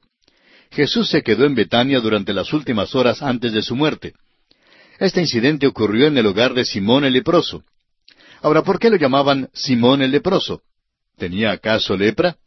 [0.69, 4.13] Jesús se quedó en Betania durante las últimas horas antes de su muerte.
[4.99, 7.63] Este incidente ocurrió en el hogar de Simón el leproso.
[8.43, 10.61] Ahora, ¿por qué lo llamaban Simón el leproso?
[11.17, 12.37] ¿Tenía acaso lepra?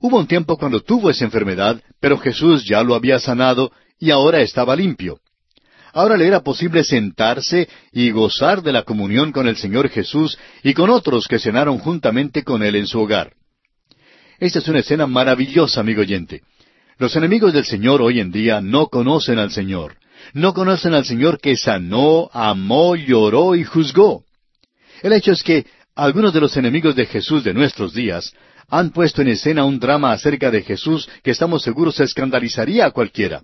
[0.00, 4.40] Hubo un tiempo cuando tuvo esa enfermedad, pero Jesús ya lo había sanado y ahora
[4.40, 5.20] estaba limpio.
[5.94, 10.74] Ahora le era posible sentarse y gozar de la comunión con el Señor Jesús y
[10.74, 13.34] con otros que cenaron juntamente con Él en su hogar.
[14.40, 16.42] Esta es una escena maravillosa, amigo oyente.
[16.98, 19.96] Los enemigos del Señor hoy en día no conocen al Señor.
[20.32, 24.24] No conocen al Señor que sanó, amó, lloró y juzgó.
[25.00, 28.34] El hecho es que algunos de los enemigos de Jesús de nuestros días
[28.68, 33.42] han puesto en escena un drama acerca de Jesús que estamos seguros escandalizaría a cualquiera.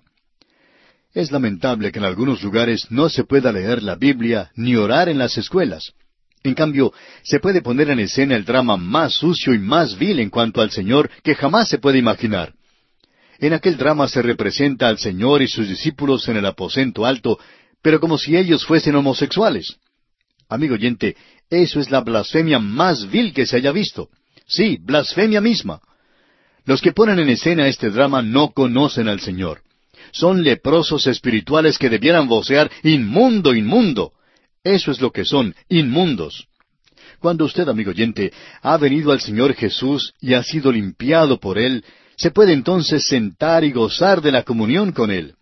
[1.13, 5.17] Es lamentable que en algunos lugares no se pueda leer la Biblia ni orar en
[5.17, 5.91] las escuelas.
[6.43, 6.93] En cambio,
[7.23, 10.71] se puede poner en escena el drama más sucio y más vil en cuanto al
[10.71, 12.53] Señor que jamás se puede imaginar.
[13.39, 17.37] En aquel drama se representa al Señor y sus discípulos en el aposento alto,
[17.81, 19.75] pero como si ellos fuesen homosexuales.
[20.47, 21.17] Amigo oyente,
[21.49, 24.09] eso es la blasfemia más vil que se haya visto.
[24.47, 25.81] Sí, blasfemia misma.
[26.65, 29.61] Los que ponen en escena este drama no conocen al Señor
[30.11, 34.13] son leprosos espirituales que debieran vocear inmundo, inmundo.
[34.63, 36.47] Eso es lo que son, inmundos.
[37.19, 41.83] Cuando usted, amigo oyente, ha venido al Señor Jesús y ha sido limpiado por Él,
[42.15, 45.35] se puede entonces sentar y gozar de la comunión con Él.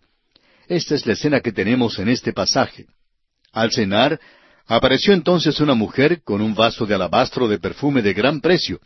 [0.68, 2.86] Esta es la escena que tenemos en este pasaje.
[3.52, 4.20] Al cenar,
[4.66, 8.78] apareció entonces una mujer con un vaso de alabastro de perfume de gran precio.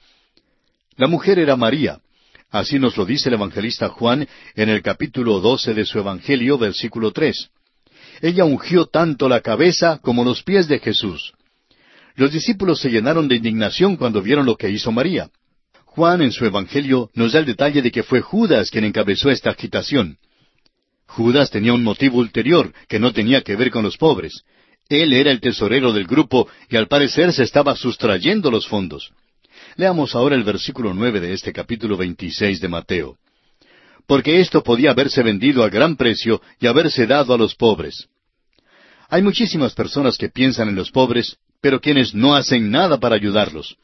[0.97, 2.01] La mujer era María,
[2.55, 7.11] Así nos lo dice el evangelista Juan en el capítulo doce de su Evangelio, versículo
[7.11, 7.49] tres.
[8.23, 11.33] Ella ungió tanto la cabeza como los pies de Jesús.
[12.15, 15.31] Los discípulos se llenaron de indignación cuando vieron lo que hizo María.
[15.85, 19.51] Juan en su Evangelio nos da el detalle de que fue Judas quien encabezó esta
[19.51, 20.19] agitación.
[21.09, 24.45] Judas tenía un motivo ulterior que no tenía que ver con los pobres.
[24.89, 29.11] Él era el tesorero del grupo y al parecer se estaba sustrayendo los fondos.
[29.77, 33.17] Leamos ahora el versículo nueve de este capítulo veintiséis de Mateo.
[34.07, 38.07] Porque esto podía haberse vendido a gran precio y haberse dado a los pobres.
[39.09, 43.77] Hay muchísimas personas que piensan en los pobres, pero quienes no hacen nada para ayudarlos.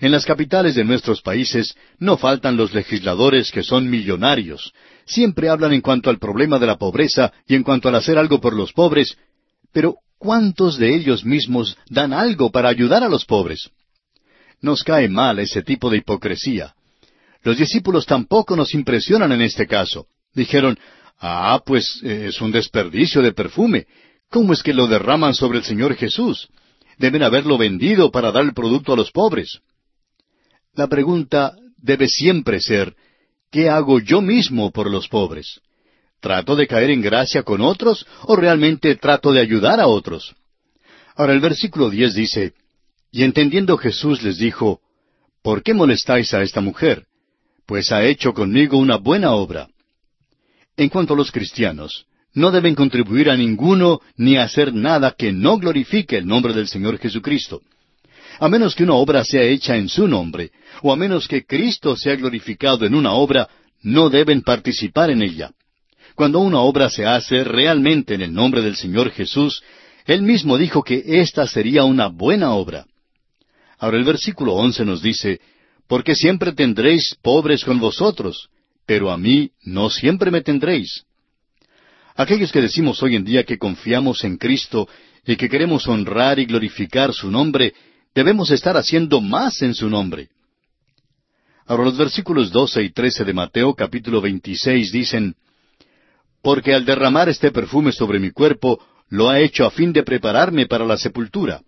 [0.00, 4.72] En las capitales de nuestros países no faltan los legisladores que son millonarios.
[5.06, 8.40] Siempre hablan en cuanto al problema de la pobreza y en cuanto al hacer algo
[8.40, 9.16] por los pobres,
[9.72, 13.70] pero ¿cuántos de ellos mismos dan algo para ayudar a los pobres?
[14.62, 16.74] Nos cae mal ese tipo de hipocresía.
[17.42, 20.06] Los discípulos tampoco nos impresionan en este caso.
[20.32, 20.78] Dijeron,
[21.18, 23.86] ah, pues eh, es un desperdicio de perfume.
[24.30, 26.48] ¿Cómo es que lo derraman sobre el Señor Jesús?
[26.96, 29.58] Deben haberlo vendido para dar el producto a los pobres.
[30.74, 32.94] La pregunta debe siempre ser,
[33.50, 35.60] ¿qué hago yo mismo por los pobres?
[36.20, 40.34] ¿Trato de caer en gracia con otros o realmente trato de ayudar a otros?
[41.16, 42.54] Ahora el versículo diez dice,
[43.12, 44.80] y entendiendo Jesús les dijo,
[45.42, 47.04] ¿Por qué molestáis a esta mujer?
[47.66, 49.68] Pues ha hecho conmigo una buena obra.
[50.76, 55.58] En cuanto a los cristianos, no deben contribuir a ninguno ni hacer nada que no
[55.58, 57.60] glorifique el nombre del Señor Jesucristo.
[58.40, 61.96] A menos que una obra sea hecha en su nombre, o a menos que Cristo
[61.96, 63.48] sea glorificado en una obra,
[63.82, 65.50] no deben participar en ella.
[66.14, 69.62] Cuando una obra se hace realmente en el nombre del Señor Jesús,
[70.06, 72.86] Él mismo dijo que esta sería una buena obra.
[73.82, 75.40] Ahora el versículo once nos dice,
[75.88, 78.48] Porque siempre tendréis pobres con vosotros,
[78.86, 81.02] pero a mí no siempre me tendréis.
[82.14, 84.88] Aquellos que decimos hoy en día que confiamos en Cristo
[85.26, 87.74] y que queremos honrar y glorificar su nombre,
[88.14, 90.28] debemos estar haciendo más en su nombre.
[91.66, 95.34] Ahora los versículos doce y trece de Mateo capítulo veintiséis dicen,
[96.40, 100.66] Porque al derramar este perfume sobre mi cuerpo, lo ha hecho a fin de prepararme
[100.66, 101.62] para la sepultura.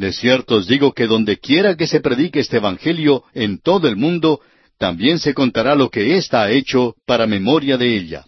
[0.00, 3.96] De cierto os digo que donde quiera que se predique este Evangelio en todo el
[3.96, 4.40] mundo,
[4.78, 8.24] también se contará lo que ésta ha hecho para memoria de ella.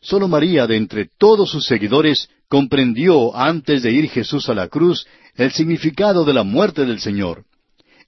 [0.00, 5.06] Solo María, de entre todos sus seguidores, comprendió antes de ir Jesús a la cruz
[5.36, 7.44] el significado de la muerte del Señor.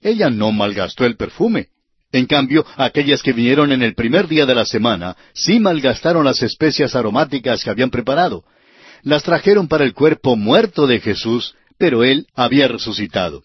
[0.01, 1.67] Ella no malgastó el perfume.
[2.11, 6.43] En cambio, aquellas que vinieron en el primer día de la semana sí malgastaron las
[6.43, 8.43] especias aromáticas que habían preparado.
[9.01, 13.43] Las trajeron para el cuerpo muerto de Jesús, pero él había resucitado.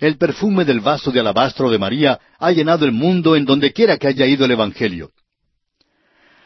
[0.00, 3.98] El perfume del vaso de alabastro de María ha llenado el mundo en donde quiera
[3.98, 5.10] que haya ido el Evangelio.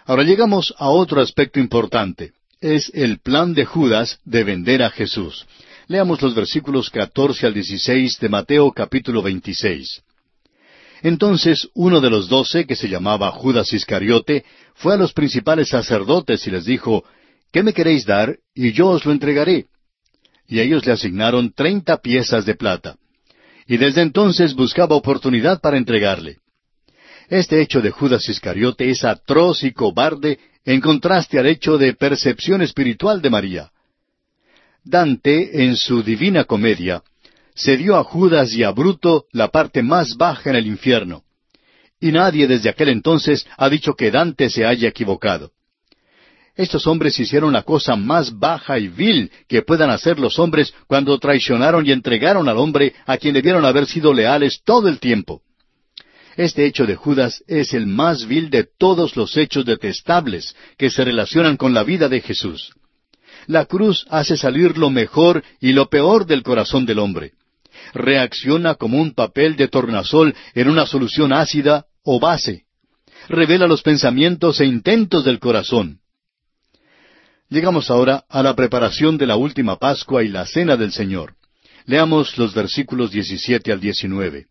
[0.05, 2.33] Ahora llegamos a otro aspecto importante.
[2.61, 5.47] Es el plan de Judas de vender a Jesús.
[5.87, 10.03] Leamos los versículos catorce al dieciséis de Mateo capítulo veintiséis.
[11.03, 14.45] Entonces uno de los doce, que se llamaba Judas Iscariote,
[14.75, 17.05] fue a los principales sacerdotes y les dijo,
[17.53, 18.37] ¿Qué me queréis dar?
[18.53, 19.67] Y yo os lo entregaré.
[20.55, 22.96] Y ellos le asignaron treinta piezas de plata.
[23.66, 26.38] Y desde entonces buscaba oportunidad para entregarle.
[27.28, 32.62] Este hecho de Judas Iscariote es atroz y cobarde en contraste al hecho de percepción
[32.62, 33.72] espiritual de María.
[34.84, 37.02] Dante, en su Divina Comedia,
[37.57, 41.24] cedió a Judas y a Bruto la parte más baja en el infierno.
[41.98, 45.50] Y nadie desde aquel entonces ha dicho que Dante se haya equivocado.
[46.57, 51.18] Estos hombres hicieron la cosa más baja y vil que puedan hacer los hombres cuando
[51.18, 55.42] traicionaron y entregaron al hombre a quien debieron haber sido leales todo el tiempo.
[56.36, 61.05] Este hecho de Judas es el más vil de todos los hechos detestables que se
[61.05, 62.72] relacionan con la vida de Jesús.
[63.46, 67.32] La cruz hace salir lo mejor y lo peor del corazón del hombre
[67.92, 72.64] reacciona como un papel de tornasol en una solución ácida o base.
[73.28, 76.00] Revela los pensamientos e intentos del corazón.
[77.51, 81.34] Llegamos ahora a la preparación de la última Pascua y la Cena del Señor.
[81.84, 84.47] Leamos los versículos 17 al 19.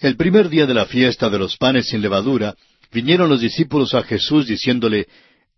[0.00, 2.54] El primer día de la fiesta de los panes sin levadura,
[2.92, 5.08] vinieron los discípulos a Jesús diciéndole,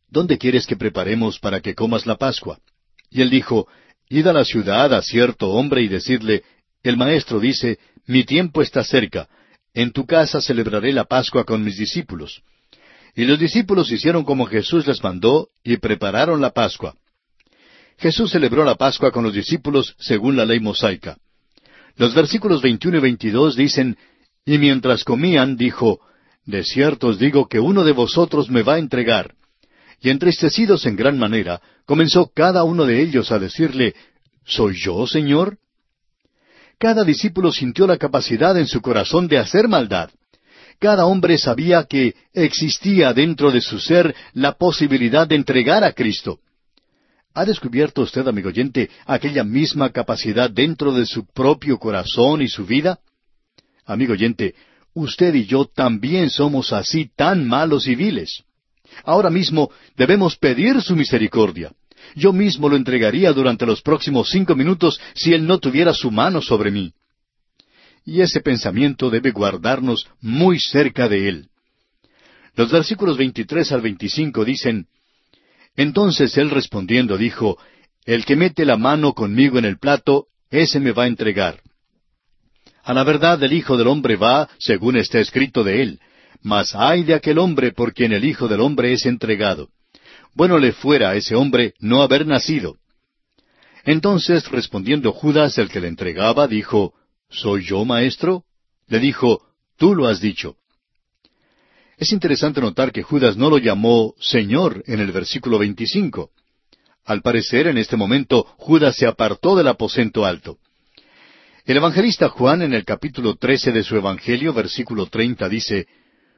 [0.09, 2.59] ¿Dónde quieres que preparemos para que comas la Pascua?
[3.11, 3.69] Y él dijo,
[4.09, 6.45] Id a la ciudad a cierto hombre y decirle,
[6.83, 9.29] el maestro dice, mi tiempo está cerca,
[9.75, 12.43] en tu casa celebraré la Pascua con mis discípulos.
[13.15, 16.95] Y los discípulos hicieron como Jesús les mandó y prepararon la Pascua.
[17.99, 21.19] Jesús celebró la Pascua con los discípulos según la ley mosaica.
[21.97, 23.99] Los versículos 21 y 22 dicen,
[24.45, 26.01] Y mientras comían, dijo,
[26.47, 29.35] De cierto os digo que uno de vosotros me va a entregar
[30.01, 33.95] y entristecidos en gran manera, comenzó cada uno de ellos a decirle,
[34.45, 35.59] ¿Soy yo, Señor?
[36.79, 40.11] Cada discípulo sintió la capacidad en su corazón de hacer maldad.
[40.81, 46.41] Cada hombre sabía que existía dentro de su ser la posibilidad de entregar a Cristo.
[47.35, 52.65] ¿Ha descubierto usted, amigo oyente, aquella misma capacidad dentro de su propio corazón y su
[52.65, 52.99] vida?
[53.85, 54.55] Amigo oyente,
[54.95, 58.43] usted y yo también somos así tan malos y viles.
[59.05, 61.73] Ahora mismo debemos pedir su misericordia.
[62.17, 66.41] Yo mismo lo entregaría durante los próximos cinco minutos si Él no tuviera su mano
[66.41, 66.95] sobre mí.
[68.11, 71.49] Y ese pensamiento debe guardarnos muy cerca de Él.
[72.57, 74.89] Los versículos 23 al 25 dicen,
[75.77, 77.57] Entonces Él respondiendo dijo,
[78.05, 81.61] El que mete la mano conmigo en el plato, ese me va a entregar.
[82.83, 86.01] A la verdad el Hijo del Hombre va, según está escrito de Él,
[86.43, 89.69] mas ay de aquel hombre por quien el Hijo del Hombre es entregado.
[90.35, 92.75] Bueno le fuera a ese hombre no haber nacido.
[93.85, 96.95] Entonces, respondiendo Judas, el que le entregaba, dijo,
[97.31, 98.45] ¿Soy yo, maestro?
[98.89, 99.43] Le dijo,
[99.77, 100.57] Tú lo has dicho.
[101.97, 106.31] Es interesante notar que Judas no lo llamó Señor en el versículo 25.
[107.07, 110.59] Al parecer, en este momento, Judas se apartó del aposento alto.
[111.65, 115.87] El evangelista Juan, en el capítulo 13 de su Evangelio, versículo 30, dice,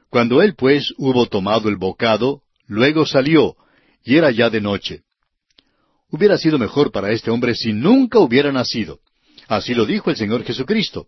[0.09, 3.55] cuando él pues hubo tomado el bocado, luego salió,
[4.03, 5.01] y era ya de noche.
[6.11, 8.99] Hubiera sido mejor para este hombre si nunca hubiera nacido.
[9.47, 11.07] Así lo dijo el Señor Jesucristo.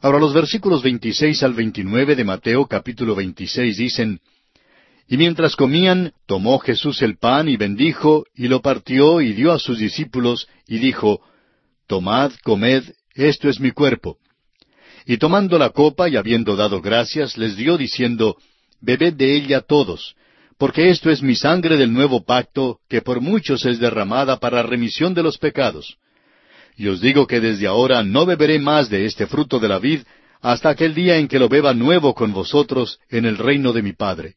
[0.00, 4.20] Ahora los versículos 26 al 29 de Mateo capítulo 26 dicen,
[5.06, 9.60] Y mientras comían, tomó Jesús el pan y bendijo, y lo partió y dio a
[9.60, 11.20] sus discípulos, y dijo,
[11.86, 12.82] Tomad, comed,
[13.14, 14.18] esto es mi cuerpo.
[15.06, 18.36] Y tomando la copa y habiendo dado gracias, les dio diciendo,
[18.80, 20.16] Bebed de ella todos,
[20.58, 25.14] porque esto es mi sangre del nuevo pacto, que por muchos es derramada para remisión
[25.14, 25.98] de los pecados.
[26.82, 30.00] Y os digo que desde ahora no beberé más de este fruto de la vid,
[30.40, 33.92] hasta aquel día en que lo beba nuevo con vosotros en el reino de mi
[33.92, 34.34] Padre.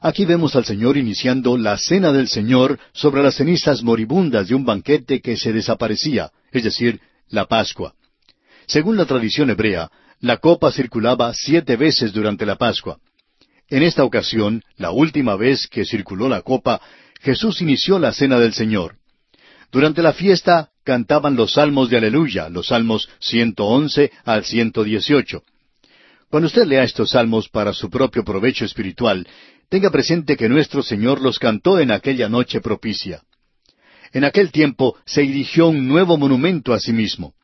[0.00, 4.64] Aquí vemos al Señor iniciando la cena del Señor sobre las cenizas moribundas de un
[4.64, 7.92] banquete que se desaparecía, es decir, la Pascua.
[8.68, 9.90] Según la tradición hebrea,
[10.20, 12.98] la copa circulaba siete veces durante la Pascua.
[13.68, 16.80] En esta ocasión, la última vez que circuló la copa,
[17.20, 18.94] Jesús inició la cena del Señor.
[19.72, 25.42] Durante la fiesta cantaban los salmos de aleluya, los salmos 111 al 118.
[26.30, 29.26] Cuando usted lea estos salmos para su propio provecho espiritual,
[29.68, 33.22] tenga presente que nuestro Señor los cantó en aquella noche propicia.
[34.12, 37.34] En aquel tiempo se erigió un nuevo monumento a sí mismo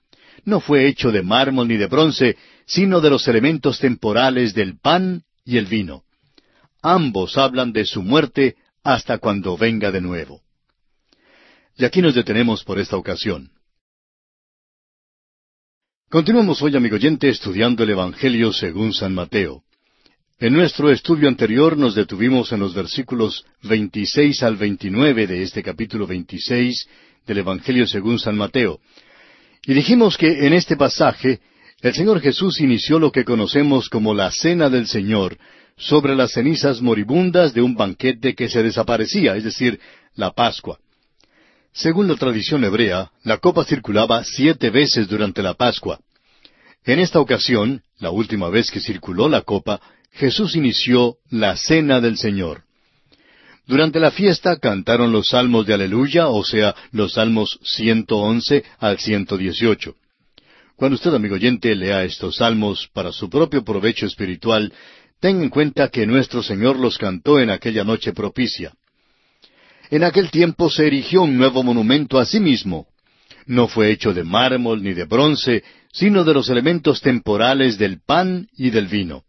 [0.48, 2.36] no fue hecho de mármol ni de bronce,
[2.66, 6.04] sino de los elementos temporales del pan y el vino.
[6.82, 10.40] Ambos hablan de su muerte hasta cuando venga de nuevo.
[11.78, 13.52] Y aquí nos detenemos por esta ocasión.
[16.10, 19.62] Continuamos hoy, amigo oyente, estudiando el Evangelio según San Mateo.
[20.40, 26.08] En nuestro estudio anterior nos detuvimos en los versículos 26 al 29 de este capítulo
[26.08, 26.88] 26
[27.24, 28.80] del Evangelio según San Mateo.
[29.64, 31.38] Y dijimos que en este pasaje
[31.80, 35.38] el Señor Jesús inició lo que conocemos como la Cena del Señor
[35.76, 39.78] sobre las cenizas moribundas de un banquete que se desaparecía, es decir,
[40.16, 40.80] la Pascua.
[41.78, 46.00] Según la tradición hebrea, la copa circulaba siete veces durante la Pascua.
[46.84, 52.18] En esta ocasión, la última vez que circuló la copa, Jesús inició la Cena del
[52.18, 52.64] Señor.
[53.64, 59.94] Durante la fiesta cantaron los salmos de aleluya, o sea, los salmos 111 al 118.
[60.74, 64.72] Cuando usted, amigo oyente, lea estos salmos para su propio provecho espiritual,
[65.20, 68.72] ten en cuenta que nuestro Señor los cantó en aquella noche propicia.
[69.90, 72.86] En aquel tiempo se erigió un nuevo monumento a sí mismo.
[73.46, 78.48] No fue hecho de mármol ni de bronce, sino de los elementos temporales del pan
[78.56, 79.24] y del vino.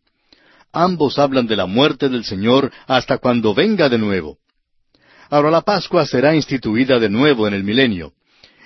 [0.74, 4.38] Ambos hablan de la muerte del Señor hasta cuando venga de nuevo.
[5.30, 8.14] Ahora la Pascua será instituida de nuevo en el milenio.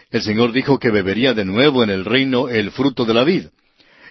[0.10, 3.48] El Señor dijo que bebería de nuevo en el reino el fruto de la vid.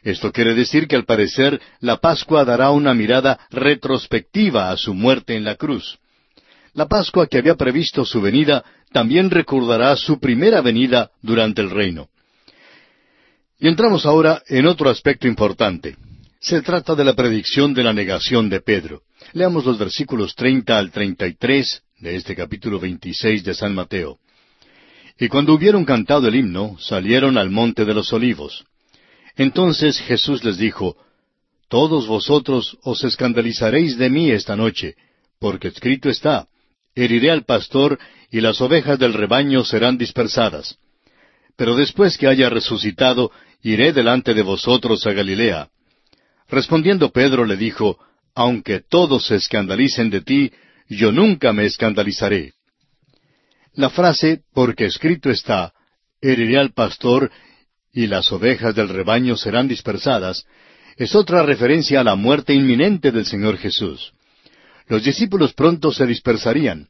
[0.03, 5.37] Esto quiere decir que al parecer la Pascua dará una mirada retrospectiva a su muerte
[5.37, 5.99] en la cruz.
[6.75, 12.09] La Pascua que había previsto su venida también recordará su primera venida durante el reino.
[13.59, 15.97] Y entramos ahora en otro aspecto importante.
[16.41, 19.03] Se trata de la predicción de la negación de Pedro.
[19.33, 24.19] Leamos los versículos treinta al treinta y tres de este capítulo veintiséis de San Mateo.
[25.19, 28.65] Y cuando hubieron cantado el himno, salieron al monte de los olivos.
[29.37, 30.97] Entonces Jesús les dijo,
[31.69, 34.97] Todos vosotros os escandalizaréis de mí esta noche,
[35.39, 36.49] porque escrito está,
[36.95, 37.99] heriré al pastor
[38.31, 40.79] y las ovejas del rebaño serán dispersadas.
[41.57, 43.31] Pero después que haya resucitado,
[43.63, 45.69] iré delante de vosotros a Galilea.
[46.49, 47.99] Respondiendo Pedro le dijo,
[48.35, 50.53] Aunque todos se escandalicen de ti,
[50.89, 52.55] yo nunca me escandalizaré.
[53.75, 55.73] La frase, porque escrito está,
[56.21, 57.31] heriré al pastor
[57.93, 60.47] y las ovejas del rebaño serán dispersadas,
[60.97, 64.13] es otra referencia a la muerte inminente del Señor Jesús.
[64.93, 66.89] Los discípulos pronto se dispersarían.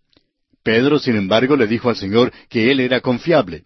[0.64, 3.62] Pedro, sin embargo, le dijo al Señor que Él era confiable.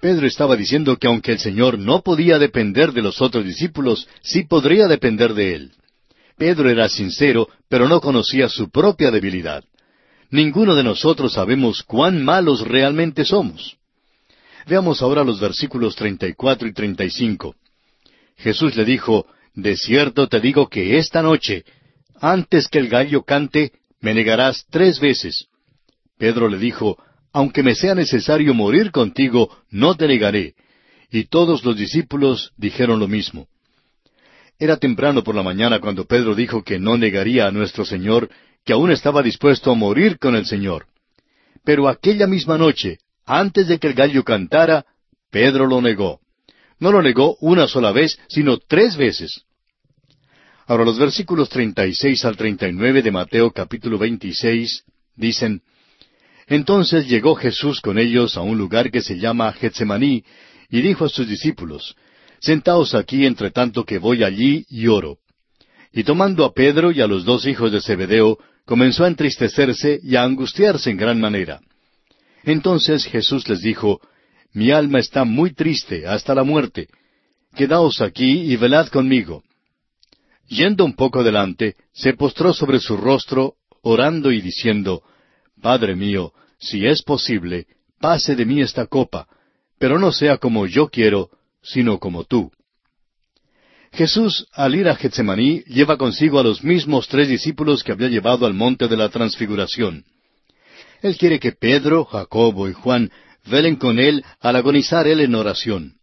[0.00, 4.44] Pedro estaba diciendo que aunque el Señor no podía depender de los otros discípulos, sí
[4.44, 5.72] podría depender de Él.
[6.38, 9.62] Pedro era sincero, pero no conocía su propia debilidad.
[10.30, 13.76] Ninguno de nosotros sabemos cuán malos realmente somos.
[14.66, 17.54] Veamos ahora los versículos 34 y 35.
[18.38, 21.66] Jesús le dijo, De cierto te digo que esta noche,
[22.22, 25.48] antes que el gallo cante, me negarás tres veces.
[26.16, 26.96] Pedro le dijo,
[27.32, 30.54] Aunque me sea necesario morir contigo, no te negaré.
[31.10, 33.48] Y todos los discípulos dijeron lo mismo.
[34.56, 38.30] Era temprano por la mañana cuando Pedro dijo que no negaría a nuestro Señor,
[38.64, 40.86] que aún estaba dispuesto a morir con el Señor.
[41.64, 44.86] Pero aquella misma noche, antes de que el gallo cantara,
[45.32, 46.20] Pedro lo negó.
[46.78, 49.42] No lo negó una sola vez, sino tres veces.
[50.66, 54.84] Ahora los versículos 36 al 39 de Mateo capítulo 26
[55.16, 55.60] dicen,
[56.46, 60.24] Entonces llegó Jesús con ellos a un lugar que se llama Getsemaní,
[60.70, 61.96] y dijo a sus discípulos,
[62.40, 65.18] Sentaos aquí entre tanto que voy allí y oro.
[65.92, 70.14] Y tomando a Pedro y a los dos hijos de Zebedeo, comenzó a entristecerse y
[70.14, 71.60] a angustiarse en gran manera.
[72.44, 74.00] Entonces Jesús les dijo,
[74.52, 76.88] Mi alma está muy triste hasta la muerte.
[77.54, 79.42] Quedaos aquí y velad conmigo.
[80.52, 85.02] Yendo un poco adelante, se postró sobre su rostro, orando y diciendo,
[85.62, 87.66] Padre mío, si es posible,
[87.98, 89.26] pase de mí esta copa,
[89.78, 91.30] pero no sea como yo quiero,
[91.62, 92.50] sino como tú.
[93.92, 98.44] Jesús, al ir a Getsemaní, lleva consigo a los mismos tres discípulos que había llevado
[98.44, 100.04] al monte de la transfiguración.
[101.00, 103.10] Él quiere que Pedro, Jacobo y Juan
[103.46, 106.01] velen con él al agonizar él en oración.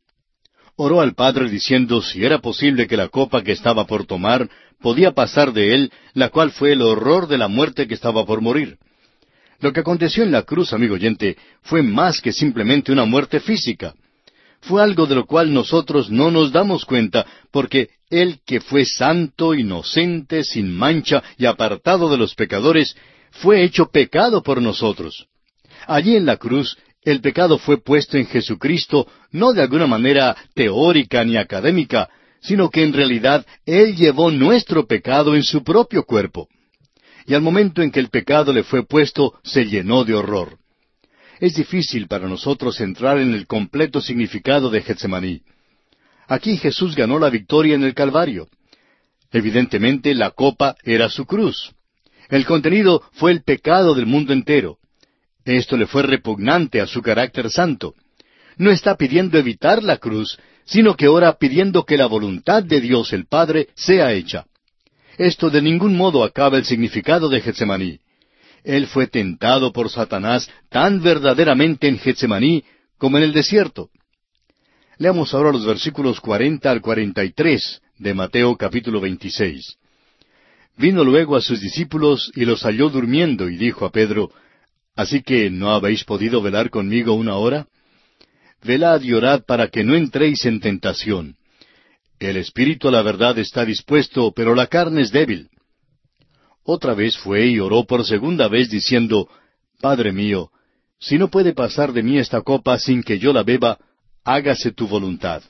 [0.82, 4.50] Oró al Padre diciendo si era posible que la copa que estaba por tomar
[4.80, 8.40] podía pasar de él, la cual fue el horror de la muerte que estaba por
[8.40, 8.78] morir.
[9.60, 13.94] Lo que aconteció en la cruz, amigo oyente, fue más que simplemente una muerte física.
[14.62, 19.54] Fue algo de lo cual nosotros no nos damos cuenta, porque Él que fue santo,
[19.56, 22.96] inocente, sin mancha y apartado de los pecadores,
[23.32, 25.28] fue hecho pecado por nosotros.
[25.88, 31.24] Allí en la cruz, el pecado fue puesto en Jesucristo no de alguna manera teórica
[31.24, 32.10] ni académica,
[32.42, 36.48] sino que en realidad Él llevó nuestro pecado en su propio cuerpo.
[37.26, 40.58] Y al momento en que el pecado le fue puesto, se llenó de horror.
[41.40, 45.42] es difícil para nosotros entrar en el completo significado de Getsemaní.
[46.28, 48.50] Aquí Jesús ganó la victoria en el Calvario.
[49.32, 51.72] Evidentemente la copa era su cruz.
[52.30, 54.79] El contenido fue el pecado del mundo entero.
[55.58, 57.96] Esto le fue repugnante a su carácter santo.
[58.58, 63.14] No está pidiendo evitar la cruz, sino que ora pidiendo que la voluntad de Dios
[63.14, 64.46] el Padre sea hecha.
[65.18, 68.00] Esto de ningún modo acaba el significado de Getsemaní.
[68.64, 72.64] Él fue tentado por Satanás tan verdaderamente en Getsemaní
[73.00, 73.90] como en el desierto.
[75.00, 79.78] Leamos ahora los versículos cuarenta al cuarenta y tres de Mateo capítulo veintiséis.
[80.78, 84.30] Vino luego a sus discípulos y los halló durmiendo y dijo a Pedro,
[85.00, 87.68] ¿Así que no habéis podido velar conmigo una hora?
[88.62, 91.38] Velad y orad para que no entréis en tentación.
[92.20, 95.48] El espíritu a la verdad está dispuesto, pero la carne es débil.
[96.66, 99.30] Otra vez fue y oró por segunda vez diciendo,
[99.80, 100.52] Padre mío,
[101.00, 103.78] si no puede pasar de mí esta copa sin que yo la beba,
[104.26, 105.42] hágase tu voluntad.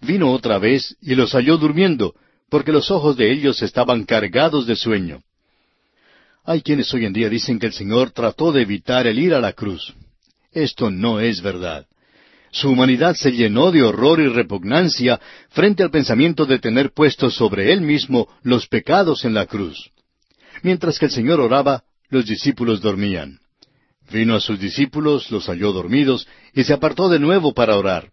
[0.00, 2.14] Vino otra vez y los halló durmiendo,
[2.48, 5.24] porque los ojos de ellos estaban cargados de sueño.
[6.48, 9.38] Hay quienes hoy en día dicen que el Señor trató de evitar el ir a
[9.38, 9.92] la cruz.
[10.50, 11.84] Esto no es verdad.
[12.50, 15.20] Su humanidad se llenó de horror y repugnancia
[15.50, 19.90] frente al pensamiento de tener puestos sobre él mismo los pecados en la cruz.
[20.62, 23.40] Mientras que el Señor oraba, los discípulos dormían.
[24.10, 28.10] Vino a sus discípulos, los halló dormidos, y se apartó de nuevo para orar.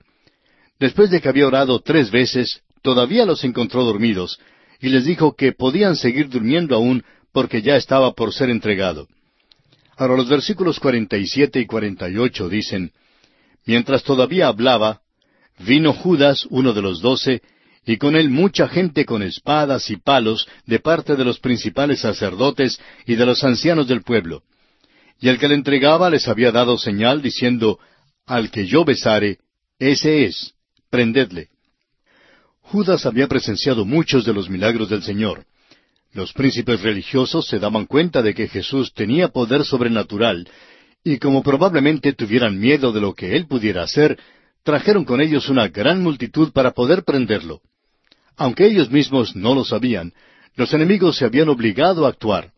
[0.78, 4.38] Después de que había orado tres veces, todavía los encontró dormidos,
[4.82, 7.02] y les dijo que podían seguir durmiendo aún
[7.36, 9.10] porque ya estaba por ser entregado.
[9.98, 12.94] Ahora los versículos cuarenta y siete y cuarenta y ocho dicen
[13.66, 15.02] Mientras todavía hablaba,
[15.60, 17.42] vino Judas, uno de los doce,
[17.86, 22.80] y con él mucha gente con espadas y palos de parte de los principales sacerdotes
[23.06, 24.44] y de los ancianos del pueblo.
[25.20, 27.80] Y el que le entregaba les había dado señal diciendo,
[28.26, 29.40] Al que yo besare,
[29.78, 30.54] ese es,
[30.90, 31.50] prendedle.
[32.62, 35.46] Judas había presenciado muchos de los milagros del Señor.
[36.16, 40.48] Los príncipes religiosos se daban cuenta de que Jesús tenía poder sobrenatural
[41.04, 44.18] y como probablemente tuvieran miedo de lo que él pudiera hacer,
[44.64, 47.60] trajeron con ellos una gran multitud para poder prenderlo.
[48.38, 50.14] Aunque ellos mismos no lo sabían,
[50.56, 52.54] los enemigos se habían obligado a actuar.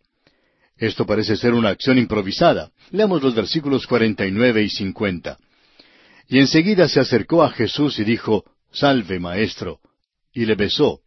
[0.78, 2.70] Esto parece ser una acción improvisada.
[2.92, 5.40] Leamos los versículos cuarenta y nueve y cincuenta.
[6.28, 9.80] Y enseguida se acercó a Jesús y dijo, Salve, maestro,
[10.32, 11.00] y le besó.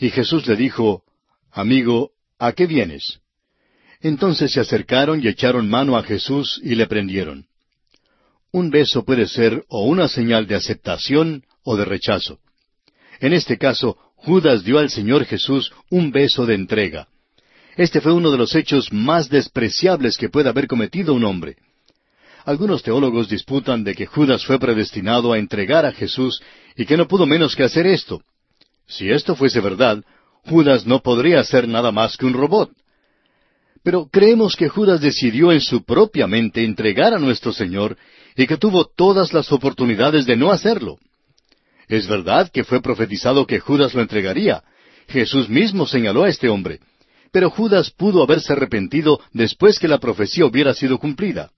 [0.00, 1.04] Y Jesús le dijo,
[1.52, 3.20] Amigo, ¿a qué vienes?
[4.00, 7.46] Entonces se acercaron y echaron mano a Jesús y le prendieron.
[8.52, 12.38] Un beso puede ser o una señal de aceptación o de rechazo.
[13.20, 17.08] En este caso, Judas dio al Señor Jesús un beso de entrega.
[17.76, 21.56] Este fue uno de los hechos más despreciables que puede haber cometido un hombre.
[22.44, 26.42] Algunos teólogos disputan de que Judas fue predestinado a entregar a Jesús
[26.76, 28.22] y que no pudo menos que hacer esto.
[28.86, 30.02] Si esto fuese verdad,
[30.44, 32.70] Judas no podría ser nada más que un robot.
[33.82, 37.96] Pero creemos que Judas decidió en su propia mente entregar a nuestro Señor
[38.36, 40.98] y que tuvo todas las oportunidades de no hacerlo.
[41.88, 44.62] Es verdad que fue profetizado que Judas lo entregaría.
[45.08, 46.80] Jesús mismo señaló a este hombre.
[47.32, 51.50] Pero Judas pudo haberse arrepentido después que la profecía hubiera sido cumplida.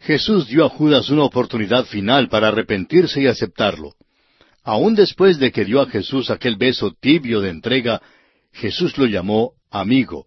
[0.00, 3.94] Jesús dio a Judas una oportunidad final para arrepentirse y aceptarlo.
[4.70, 8.00] Aun después de que dio a Jesús aquel beso tibio de entrega,
[8.52, 10.26] Jesús lo llamó amigo.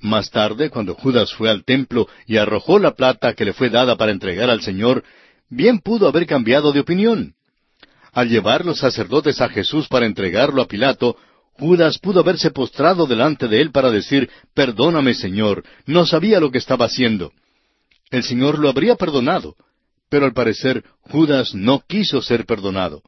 [0.00, 3.96] Más tarde, cuando Judas fue al templo y arrojó la plata que le fue dada
[3.96, 5.04] para entregar al Señor,
[5.50, 7.34] bien pudo haber cambiado de opinión.
[8.14, 11.18] Al llevar los sacerdotes a Jesús para entregarlo a Pilato,
[11.52, 16.56] Judas pudo haberse postrado delante de él para decir, Perdóname, Señor, no sabía lo que
[16.56, 17.32] estaba haciendo.
[18.10, 19.56] El Señor lo habría perdonado,
[20.08, 23.02] pero al parecer Judas no quiso ser perdonado.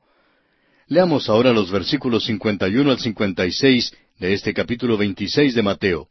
[0.87, 6.09] Leamos ahora los versículos 51 al 56 de este capítulo 26 de Mateo.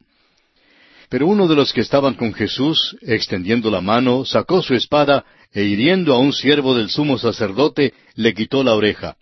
[1.08, 5.62] Pero uno de los que estaban con Jesús, extendiendo la mano, sacó su espada e
[5.62, 9.16] hiriendo a un siervo del sumo sacerdote, le quitó la oreja.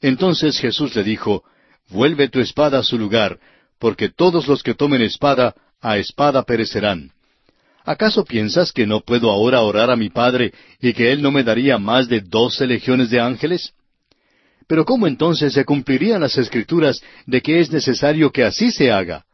[0.00, 1.44] Entonces Jesús le dijo,
[1.90, 3.38] Vuelve tu espada a su lugar,
[3.78, 7.10] porque todos los que tomen espada, a espada perecerán.
[7.84, 11.42] ¿Acaso piensas que no puedo ahora orar a mi Padre y que Él no me
[11.42, 13.74] daría más de doce legiones de ángeles?
[14.66, 19.24] Pero ¿cómo entonces se cumplirían las escrituras de que es necesario que así se haga?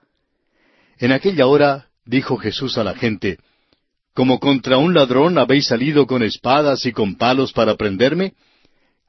[0.98, 3.38] En aquella hora dijo Jesús a la gente,
[4.14, 8.32] ¿Como contra un ladrón habéis salido con espadas y con palos para prenderme?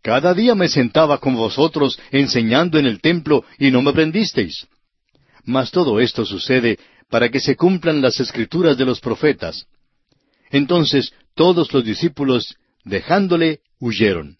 [0.04, 4.68] Cada día me sentaba con vosotros enseñando en el templo y no me prendisteis.
[5.46, 6.78] Mas todo esto sucede
[7.10, 9.66] para que se cumplan las escrituras de los profetas.
[10.52, 14.39] Entonces todos los discípulos, dejándole, huyeron.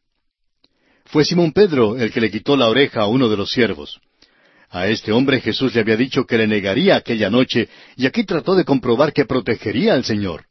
[1.10, 4.00] Fue Simón Pedro el que le quitó la oreja a uno de los siervos.
[4.70, 8.54] A este hombre Jesús le había dicho que le negaría aquella noche, y aquí trató
[8.54, 10.46] de comprobar que protegería al Señor.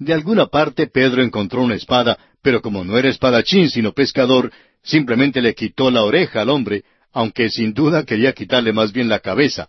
[0.00, 5.40] De alguna parte Pedro encontró una espada, pero como no era espadachín sino pescador, simplemente
[5.40, 6.82] le quitó la oreja al hombre,
[7.12, 9.68] aunque sin duda quería quitarle más bien la cabeza.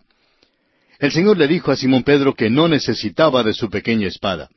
[0.98, 4.48] El Señor le dijo a Simón Pedro que no necesitaba de su pequeña espada.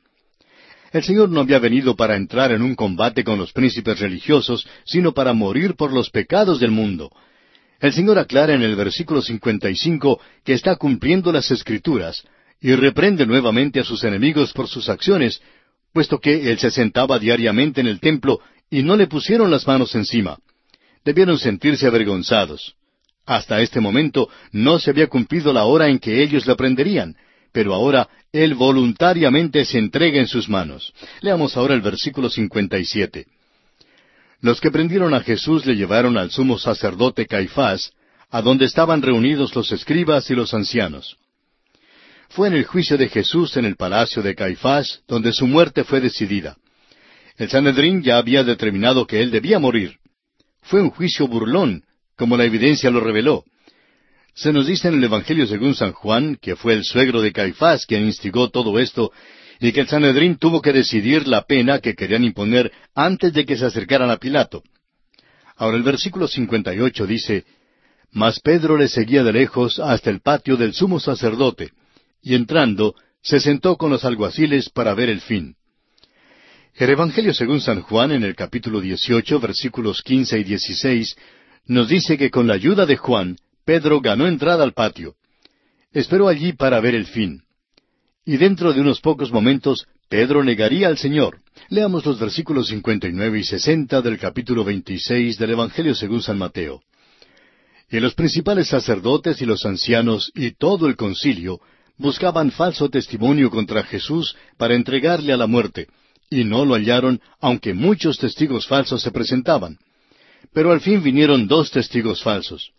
[0.92, 5.12] El Señor no había venido para entrar en un combate con los príncipes religiosos, sino
[5.12, 7.10] para morir por los pecados del mundo.
[7.80, 12.22] El Señor aclara en el versículo 55 que está cumpliendo las Escrituras
[12.60, 15.40] y reprende nuevamente a sus enemigos por sus acciones,
[15.94, 18.40] puesto que Él se sentaba diariamente en el templo
[18.70, 20.38] y no le pusieron las manos encima.
[21.04, 22.74] Debieron sentirse avergonzados.
[23.24, 27.16] Hasta este momento no se había cumplido la hora en que ellos le prenderían,
[27.52, 30.92] pero ahora Él voluntariamente se entrega en sus manos.
[31.20, 33.26] Leamos ahora el versículo 57.
[34.40, 37.92] Los que prendieron a Jesús le llevaron al sumo sacerdote Caifás,
[38.30, 41.16] a donde estaban reunidos los escribas y los ancianos.
[42.30, 46.00] Fue en el juicio de Jesús en el palacio de Caifás donde su muerte fue
[46.00, 46.56] decidida.
[47.36, 49.98] El Sanedrín ya había determinado que él debía morir.
[50.62, 51.84] Fue un juicio burlón,
[52.16, 53.44] como la evidencia lo reveló.
[54.34, 57.84] Se nos dice en el Evangelio según San Juan que fue el suegro de Caifás
[57.84, 59.12] quien instigó todo esto
[59.60, 63.56] y que el Sanedrín tuvo que decidir la pena que querían imponer antes de que
[63.56, 64.62] se acercaran a Pilato.
[65.56, 67.44] Ahora el versículo 58 dice,
[68.10, 71.70] Mas Pedro le seguía de lejos hasta el patio del sumo sacerdote,
[72.22, 75.54] y entrando, se sentó con los alguaciles para ver el fin.
[76.74, 81.16] El Evangelio según San Juan en el capítulo 18 versículos 15 y 16
[81.66, 85.14] nos dice que con la ayuda de Juan, Pedro ganó entrada al patio.
[85.92, 87.42] Esperó allí para ver el fin.
[88.24, 91.40] Y dentro de unos pocos momentos, Pedro negaría al Señor.
[91.68, 96.82] Leamos los versículos 59 y 60 del capítulo 26 del Evangelio según San Mateo.
[97.90, 101.60] Y los principales sacerdotes y los ancianos y todo el concilio
[101.98, 105.88] buscaban falso testimonio contra Jesús para entregarle a la muerte,
[106.30, 109.78] y no lo hallaron, aunque muchos testigos falsos se presentaban.
[110.52, 112.72] Pero al fin vinieron dos testigos falsos.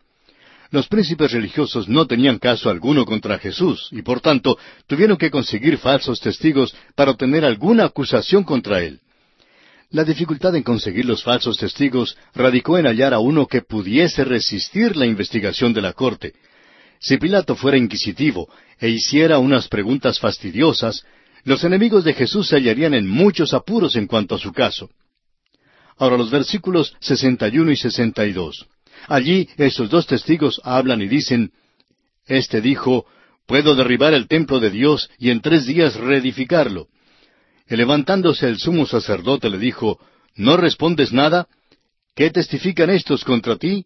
[0.74, 4.58] Los príncipes religiosos no tenían caso alguno contra Jesús y por tanto
[4.88, 9.00] tuvieron que conseguir falsos testigos para obtener alguna acusación contra él.
[9.92, 14.98] La dificultad en conseguir los falsos testigos radicó en hallar a uno que pudiese resistir
[14.98, 16.34] la investigación de la corte.
[17.00, 18.50] Si Pilato fuera inquisitivo
[18.80, 21.06] e hiciera unas preguntas fastidiosas,
[21.44, 24.90] los enemigos de Jesús se hallarían en muchos apuros en cuanto a su caso.
[25.98, 28.73] Ahora los versículos 61 y 62.
[29.08, 31.52] Allí estos dos testigos hablan y dicen,
[32.26, 33.06] Este dijo,
[33.46, 36.88] Puedo derribar el templo de Dios y en tres días reedificarlo.
[37.70, 40.00] Y levantándose el sumo sacerdote le dijo,
[40.36, 41.48] ¿No respondes nada?
[42.16, 43.86] ¿Qué testifican estos contra ti?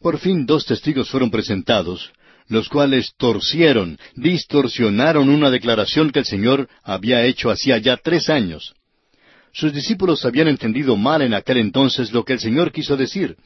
[0.00, 2.12] Por fin dos testigos fueron presentados,
[2.48, 8.74] los cuales torcieron, distorsionaron una declaración que el Señor había hecho hacía ya tres años.
[9.52, 13.36] Sus discípulos habían entendido mal en aquel entonces lo que el Señor quiso decir.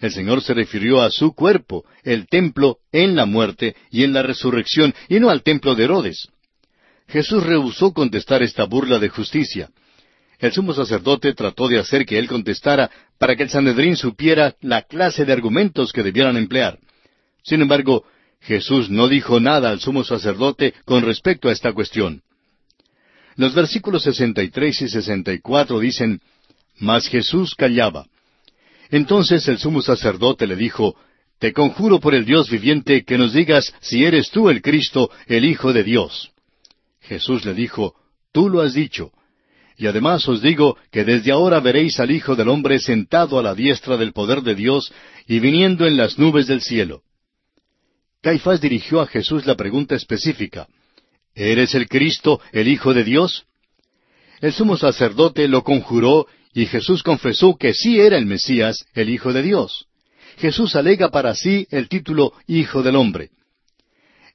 [0.00, 4.22] El Señor se refirió a su cuerpo, el templo, en la muerte y en la
[4.22, 6.28] resurrección, y no al templo de Herodes.
[7.06, 9.68] Jesús rehusó contestar esta burla de justicia.
[10.38, 14.82] El sumo sacerdote trató de hacer que él contestara para que el Sanedrín supiera la
[14.82, 16.78] clase de argumentos que debieran emplear.
[17.42, 18.04] Sin embargo,
[18.40, 22.22] Jesús no dijo nada al sumo sacerdote con respecto a esta cuestión.
[23.36, 26.22] Los versículos 63 y 64 dicen,
[26.78, 28.06] Mas Jesús callaba.
[28.90, 30.96] Entonces el sumo sacerdote le dijo,
[31.38, 35.44] Te conjuro por el Dios viviente que nos digas si eres tú el Cristo, el
[35.44, 36.32] Hijo de Dios.
[37.00, 37.94] Jesús le dijo,
[38.32, 39.12] Tú lo has dicho.
[39.76, 43.54] Y además os digo que desde ahora veréis al Hijo del Hombre sentado a la
[43.54, 44.92] diestra del poder de Dios
[45.26, 47.02] y viniendo en las nubes del cielo.
[48.20, 50.68] Caifás dirigió a Jesús la pregunta específica,
[51.34, 53.46] ¿Eres el Cristo, el Hijo de Dios?
[54.40, 59.32] El sumo sacerdote lo conjuró y Jesús confesó que sí era el Mesías, el Hijo
[59.32, 59.86] de Dios.
[60.38, 63.30] Jesús alega para sí el título Hijo del Hombre.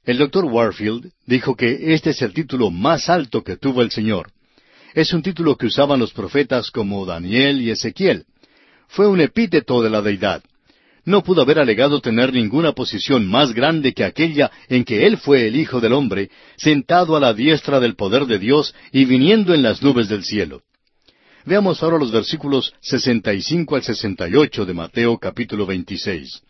[0.04, 4.32] El doctor Warfield dijo que este es el título más alto que tuvo el Señor.
[4.94, 8.26] Es un título que usaban los profetas como Daniel y Ezequiel.
[8.88, 10.44] Fue un epíteto de la deidad
[11.06, 15.48] no pudo haber alegado tener ninguna posición más grande que aquella en que Él fue
[15.48, 19.62] el Hijo del Hombre, sentado a la diestra del poder de Dios y viniendo en
[19.62, 20.64] las nubes del cielo.
[21.46, 26.42] Veamos ahora los versículos 65 al 68 de Mateo capítulo 26.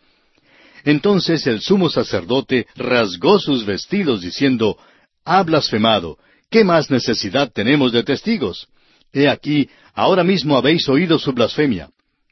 [0.84, 4.78] Entonces el sumo sacerdote rasgó sus vestidos diciendo,
[5.24, 6.18] Ha blasfemado,
[6.48, 8.68] ¿Qué más necesidad tenemos de testigos?
[9.12, 11.90] He aquí, ahora mismo habéis oído su blasfemia.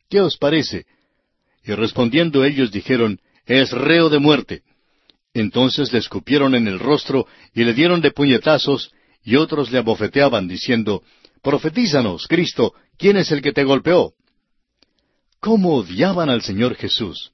[0.08, 0.86] ¿Qué os parece?
[1.64, 4.62] Y respondiendo ellos dijeron, Es reo de muerte.
[5.34, 8.92] Entonces le escupieron en el rostro y le dieron de puñetazos,
[9.22, 11.02] y otros le abofeteaban, diciendo,
[11.44, 14.14] Profetízanos, Cristo, ¿quién es el que te golpeó?
[15.40, 17.32] ¿Cómo odiaban al Señor Jesús?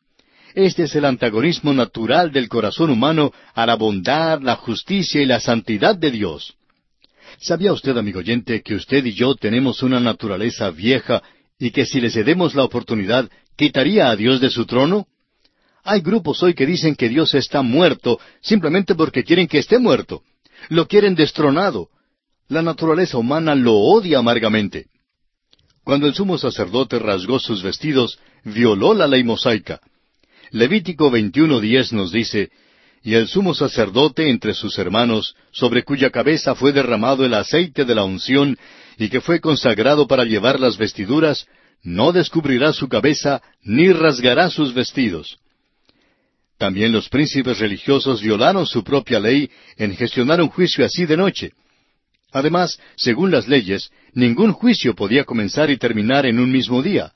[0.52, 5.38] Este es el antagonismo natural del corazón humano a la bondad, la justicia y la
[5.38, 6.56] santidad de Dios.
[7.38, 11.22] ¿Sabía usted, amigo oyente, que usted y yo tenemos una naturaleza vieja
[11.56, 15.06] y que si le cedemos la oportunidad, quitaría a Dios de su trono?
[15.84, 20.24] Hay grupos hoy que dicen que Dios está muerto simplemente porque quieren que esté muerto.
[20.68, 21.90] Lo quieren destronado.
[22.50, 24.86] La naturaleza humana lo odia amargamente.
[25.84, 29.78] Cuando el sumo sacerdote rasgó sus vestidos, violó la ley mosaica.
[30.50, 32.50] Levítico 21.10 nos dice,
[33.04, 37.94] Y el sumo sacerdote entre sus hermanos, sobre cuya cabeza fue derramado el aceite de
[37.94, 38.58] la unción,
[38.98, 41.46] y que fue consagrado para llevar las vestiduras,
[41.84, 45.38] no descubrirá su cabeza, ni rasgará sus vestidos.
[46.58, 51.52] También los príncipes religiosos violaron su propia ley en gestionar un juicio así de noche.
[52.32, 57.12] Además, según las leyes, ningún juicio podía comenzar y terminar en un mismo día.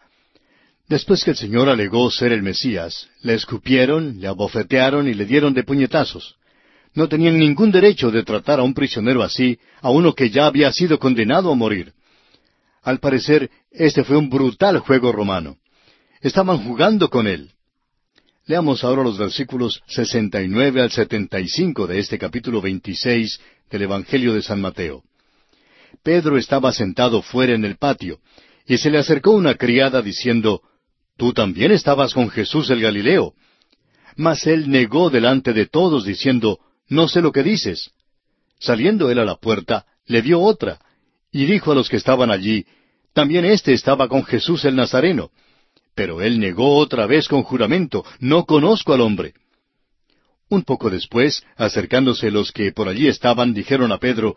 [0.89, 5.55] Después que el Señor alegó ser el Mesías, le escupieron, le abofetearon y le dieron
[5.55, 6.37] de puñetazos.
[6.95, 10.73] No tenían ningún derecho de tratar a un prisionero así, a uno que ya había
[10.73, 11.93] sido condenado a morir.
[12.83, 15.57] Al parecer, este fue un brutal juego romano.
[16.21, 17.51] Estaban jugando con él.
[18.47, 23.41] Leamos ahora los versículos 69 al 75 de este capítulo 26
[23.71, 25.03] del Evangelio de San Mateo.
[26.03, 28.21] Pedro estaba sentado fuera en el patio,
[28.67, 30.63] y se le acercó una criada diciendo,
[31.17, 33.35] Tú también estabas con Jesús el Galileo.
[34.17, 36.59] Mas él negó delante de todos, diciendo,
[36.89, 37.91] No sé lo que dices.
[38.59, 40.81] Saliendo él a la puerta, le vio otra,
[41.31, 42.67] y dijo a los que estaban allí,
[43.13, 45.31] También éste estaba con Jesús el Nazareno.
[45.95, 49.35] Pero él negó otra vez con juramento, no conozco al hombre.
[50.55, 54.37] Un poco después, acercándose los que por allí estaban, dijeron a Pedro,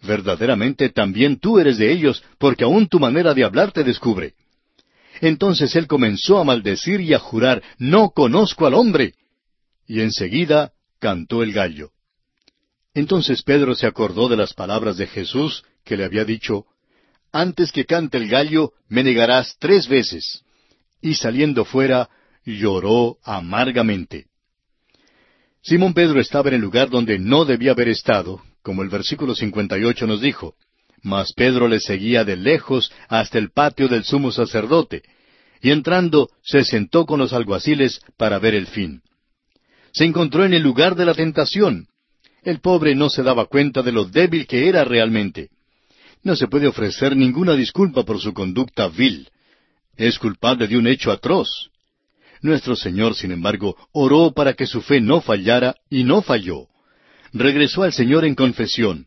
[0.00, 4.34] Verdaderamente también tú eres de ellos, porque aún tu manera de hablar te descubre.
[5.20, 9.14] Entonces él comenzó a maldecir y a jurar, No conozco al hombre.
[9.88, 11.90] Y enseguida cantó el gallo.
[12.94, 16.66] Entonces Pedro se acordó de las palabras de Jesús, que le había dicho,
[17.32, 20.44] Antes que cante el gallo, me negarás tres veces
[21.00, 22.08] y saliendo fuera
[22.44, 24.26] lloró amargamente.
[25.62, 30.06] Simón Pedro estaba en el lugar donde no debía haber estado, como el versículo 58
[30.06, 30.54] nos dijo,
[31.02, 35.02] mas Pedro le seguía de lejos hasta el patio del sumo sacerdote,
[35.60, 39.02] y entrando se sentó con los alguaciles para ver el fin.
[39.92, 41.88] Se encontró en el lugar de la tentación.
[42.42, 45.50] El pobre no se daba cuenta de lo débil que era realmente.
[46.22, 49.28] No se puede ofrecer ninguna disculpa por su conducta vil
[49.98, 51.70] es culpable de un hecho atroz.
[52.40, 56.68] Nuestro Señor, sin embargo, oró para que su fe no fallara y no falló.
[57.32, 59.06] Regresó al Señor en confesión.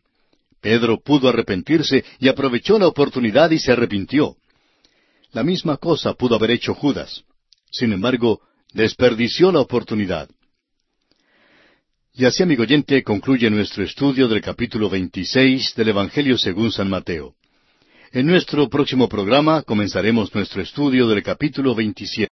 [0.60, 4.36] Pedro pudo arrepentirse y aprovechó la oportunidad y se arrepintió.
[5.32, 7.24] La misma cosa pudo haber hecho Judas.
[7.70, 8.40] Sin embargo,
[8.72, 10.28] desperdició la oportunidad.
[12.14, 17.34] Y así, amigo oyente, concluye nuestro estudio del capítulo 26 del Evangelio según San Mateo.
[18.12, 22.28] En nuestro próximo programa comenzaremos nuestro estudio del capítulo 27.